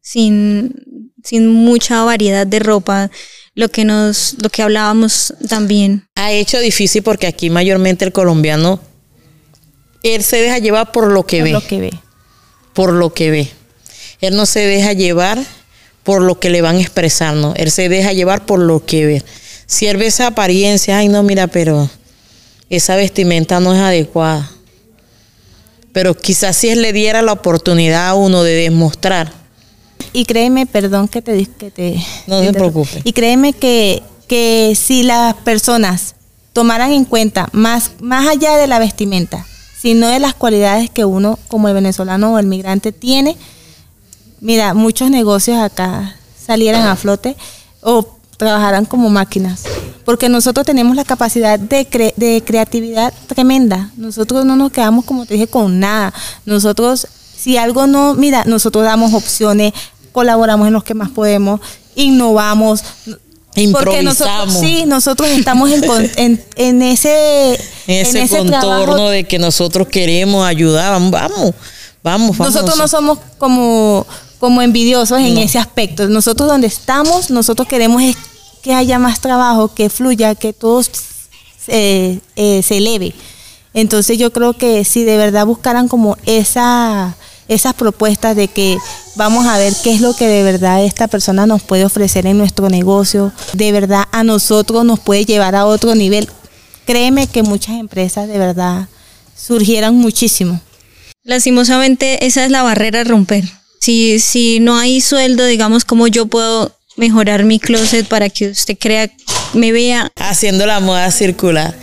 sin, 0.00 1.12
sin 1.24 1.48
mucha 1.48 2.04
variedad 2.04 2.46
de 2.46 2.60
ropa, 2.60 3.10
lo 3.54 3.68
que 3.70 3.84
nos, 3.84 4.36
lo 4.42 4.48
que 4.48 4.62
hablábamos 4.62 5.34
también. 5.48 6.06
Ha 6.14 6.32
hecho 6.32 6.58
difícil 6.58 7.02
porque 7.02 7.26
aquí 7.26 7.50
mayormente 7.50 8.04
el 8.04 8.12
colombiano, 8.12 8.80
él 10.02 10.22
se 10.22 10.36
deja 10.40 10.58
llevar 10.58 10.92
por 10.92 11.08
lo 11.08 11.24
que 11.26 11.38
Por 11.38 11.44
ve, 11.44 11.52
lo 11.52 11.66
que 11.66 11.80
ve. 11.80 11.92
por 12.72 12.92
lo 12.92 13.12
que 13.14 13.30
ve. 13.30 13.50
Él 14.20 14.36
no 14.36 14.46
se 14.46 14.60
deja 14.60 14.92
llevar 14.92 15.38
por 16.02 16.22
lo 16.22 16.40
que 16.40 16.50
le 16.50 16.62
van 16.62 16.76
a 16.76 16.80
expresar, 16.80 17.34
no. 17.34 17.54
Él 17.56 17.70
se 17.70 17.88
deja 17.88 18.12
llevar 18.12 18.46
por 18.46 18.58
lo 18.58 18.84
que 18.84 19.06
ve. 19.06 19.24
Si 19.66 19.86
él 19.86 19.96
ve 19.96 20.06
esa 20.06 20.28
apariencia, 20.28 20.98
ay 20.98 21.08
no, 21.08 21.22
mira, 21.22 21.46
pero 21.46 21.88
esa 22.70 22.96
vestimenta 22.96 23.60
no 23.60 23.74
es 23.74 23.80
adecuada. 23.80 24.50
Pero 25.92 26.16
quizás 26.16 26.56
si 26.56 26.70
él 26.70 26.82
le 26.82 26.92
diera 26.92 27.20
la 27.22 27.32
oportunidad 27.32 28.08
a 28.08 28.14
uno 28.14 28.42
de 28.42 28.54
demostrar, 28.54 29.32
Y 30.12 30.24
créeme, 30.24 30.66
perdón 30.66 31.08
que 31.08 31.22
te... 31.22 31.46
Que 31.46 31.70
te 31.70 32.04
No 32.26 32.40
te. 32.52 32.58
Y 33.04 33.12
créeme 33.12 33.52
que, 33.52 34.02
que 34.28 34.76
si 34.78 35.02
las 35.02 35.34
personas 35.34 36.14
tomaran 36.52 36.92
en 36.92 37.04
cuenta 37.04 37.48
más, 37.52 37.92
más 38.00 38.28
allá 38.28 38.56
de 38.56 38.66
la 38.66 38.78
vestimenta, 38.78 39.46
sino 39.80 40.08
de 40.08 40.18
las 40.20 40.34
cualidades 40.34 40.90
que 40.90 41.04
uno 41.04 41.38
como 41.48 41.68
el 41.68 41.74
venezolano 41.74 42.34
o 42.34 42.38
el 42.38 42.46
migrante 42.46 42.92
tiene, 42.92 43.36
mira, 44.40 44.74
muchos 44.74 45.10
negocios 45.10 45.58
acá 45.58 46.16
salieran 46.46 46.86
a 46.86 46.96
flote 46.96 47.36
o 47.80 48.06
trabajarán 48.36 48.84
como 48.84 49.08
máquinas. 49.08 49.62
Porque 50.04 50.28
nosotros 50.28 50.66
tenemos 50.66 50.96
la 50.96 51.04
capacidad 51.04 51.58
de, 51.58 51.88
cre- 51.88 52.12
de 52.16 52.42
creatividad 52.44 53.14
tremenda. 53.28 53.90
Nosotros 53.96 54.44
no 54.44 54.56
nos 54.56 54.72
quedamos, 54.72 55.04
como 55.04 55.26
te 55.26 55.34
dije, 55.34 55.46
con 55.46 55.78
nada. 55.78 56.12
Nosotros, 56.44 57.06
si 57.36 57.56
algo 57.56 57.86
no, 57.86 58.14
mira, 58.14 58.44
nosotros 58.44 58.82
damos 58.84 59.14
opciones, 59.14 59.72
colaboramos 60.12 60.66
en 60.66 60.72
los 60.74 60.84
que 60.84 60.94
más 60.94 61.10
podemos, 61.10 61.60
innovamos. 61.94 62.82
Porque 63.72 64.02
nosotros, 64.02 64.54
sí, 64.60 64.84
nosotros 64.86 65.28
estamos 65.28 65.70
en, 65.70 65.86
con- 65.86 66.10
en, 66.16 66.42
en 66.56 66.82
ese, 66.82 67.54
en 67.86 68.06
ese, 68.06 68.28
contorno 68.28 68.60
trabajo 68.60 69.08
de 69.10 69.24
que 69.24 69.38
nosotros 69.38 69.88
queremos 69.88 70.46
ayudar, 70.46 70.92
vamos, 70.92 71.10
vamos, 71.10 71.54
vamos. 72.02 72.38
vamos. 72.38 72.54
Nosotros 72.54 72.78
no 72.78 72.88
somos 72.88 73.18
como, 73.36 74.06
como 74.38 74.62
envidiosos 74.62 75.18
en 75.20 75.36
ese 75.36 75.58
aspecto. 75.58 76.08
Nosotros 76.08 76.48
donde 76.48 76.66
estamos, 76.66 77.30
nosotros 77.30 77.68
queremos 77.68 78.02
es 78.02 78.16
que 78.62 78.72
haya 78.72 78.98
más 78.98 79.20
trabajo, 79.20 79.74
que 79.74 79.90
fluya, 79.90 80.34
que 80.34 80.52
todo 80.54 80.82
se, 80.82 82.20
eh, 82.36 82.62
se 82.62 82.76
eleve. 82.78 83.12
Entonces 83.74 84.18
yo 84.18 84.32
creo 84.32 84.52
que 84.52 84.84
si 84.84 85.04
de 85.04 85.16
verdad 85.16 85.46
buscaran 85.46 85.88
como 85.88 86.16
esa, 86.26 87.16
esas 87.54 87.74
propuestas 87.74 88.36
de 88.36 88.48
que 88.48 88.78
vamos 89.14 89.46
a 89.46 89.58
ver 89.58 89.72
qué 89.82 89.92
es 89.92 90.00
lo 90.00 90.14
que 90.14 90.26
de 90.26 90.42
verdad 90.42 90.84
esta 90.84 91.08
persona 91.08 91.46
nos 91.46 91.62
puede 91.62 91.84
ofrecer 91.84 92.26
en 92.26 92.38
nuestro 92.38 92.68
negocio, 92.68 93.32
de 93.52 93.72
verdad 93.72 94.04
a 94.12 94.24
nosotros 94.24 94.84
nos 94.84 95.00
puede 95.00 95.24
llevar 95.24 95.54
a 95.54 95.66
otro 95.66 95.94
nivel, 95.94 96.28
créeme 96.86 97.26
que 97.26 97.42
muchas 97.42 97.76
empresas 97.76 98.28
de 98.28 98.38
verdad 98.38 98.88
surgieran 99.36 99.94
muchísimo. 99.94 100.60
Lastimosamente, 101.24 102.26
esa 102.26 102.44
es 102.44 102.50
la 102.50 102.62
barrera 102.62 103.00
a 103.00 103.04
romper. 103.04 103.44
Si, 103.80 104.18
si 104.18 104.60
no 104.60 104.76
hay 104.76 105.00
sueldo, 105.00 105.44
digamos, 105.46 105.84
¿cómo 105.84 106.08
yo 106.08 106.26
puedo 106.26 106.72
mejorar 106.96 107.44
mi 107.44 107.58
closet 107.58 108.06
para 108.06 108.28
que 108.28 108.50
usted 108.50 108.76
crea, 108.78 109.10
me 109.54 109.72
vea? 109.72 110.10
Haciendo 110.16 110.66
la 110.66 110.80
moda 110.80 111.10
circular. 111.10 111.74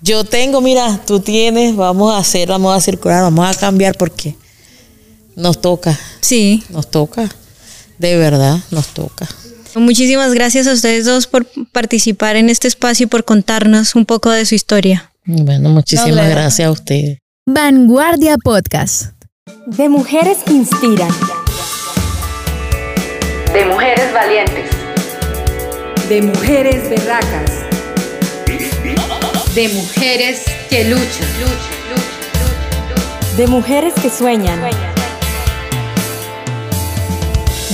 Yo 0.00 0.24
tengo, 0.24 0.60
mira, 0.60 1.00
tú 1.06 1.20
tienes, 1.20 1.74
vamos 1.74 2.14
a 2.14 2.18
hacer 2.18 2.48
la 2.48 2.58
moda 2.58 2.80
circular, 2.80 3.22
vamos 3.22 3.48
a 3.48 3.58
cambiar 3.58 3.96
porque 3.96 4.36
nos 5.38 5.60
toca, 5.60 5.98
Sí. 6.20 6.62
nos 6.70 6.90
toca, 6.90 7.28
de 7.98 8.16
verdad, 8.16 8.58
nos 8.70 8.88
toca. 8.88 9.26
Muchísimas 9.74 10.34
gracias 10.34 10.66
a 10.66 10.72
ustedes 10.72 11.04
dos 11.04 11.26
por 11.26 11.46
participar 11.72 12.36
en 12.36 12.48
este 12.50 12.66
espacio 12.68 13.04
y 13.04 13.06
por 13.06 13.24
contarnos 13.24 13.94
un 13.94 14.04
poco 14.06 14.30
de 14.30 14.44
su 14.44 14.54
historia. 14.54 15.12
Bueno, 15.24 15.68
muchísimas 15.68 16.28
gracias 16.28 16.66
a 16.66 16.70
ustedes. 16.70 17.18
Vanguardia 17.46 18.36
Podcast. 18.42 19.12
De 19.66 19.88
mujeres 19.88 20.38
que 20.44 20.52
inspiran. 20.52 21.10
De 23.52 23.64
mujeres 23.66 24.12
valientes. 24.12 24.70
De 26.08 26.22
mujeres 26.22 26.90
berracas. 26.90 27.50
De 29.54 29.68
mujeres 29.68 30.42
que 30.70 30.84
luchan. 30.84 31.28
De 33.36 33.46
mujeres 33.46 33.94
que 34.02 34.10
sueñan. 34.10 34.60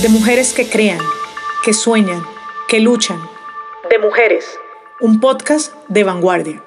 De 0.05 0.09
mujeres 0.09 0.53
que 0.53 0.69
crean, 0.69 0.99
que 1.63 1.73
sueñan, 1.73 2.23
que 2.67 2.79
luchan. 2.79 3.19
De 3.89 3.97
mujeres. 3.97 4.45
Un 5.01 5.19
podcast 5.19 5.73
de 5.87 6.03
vanguardia. 6.03 6.63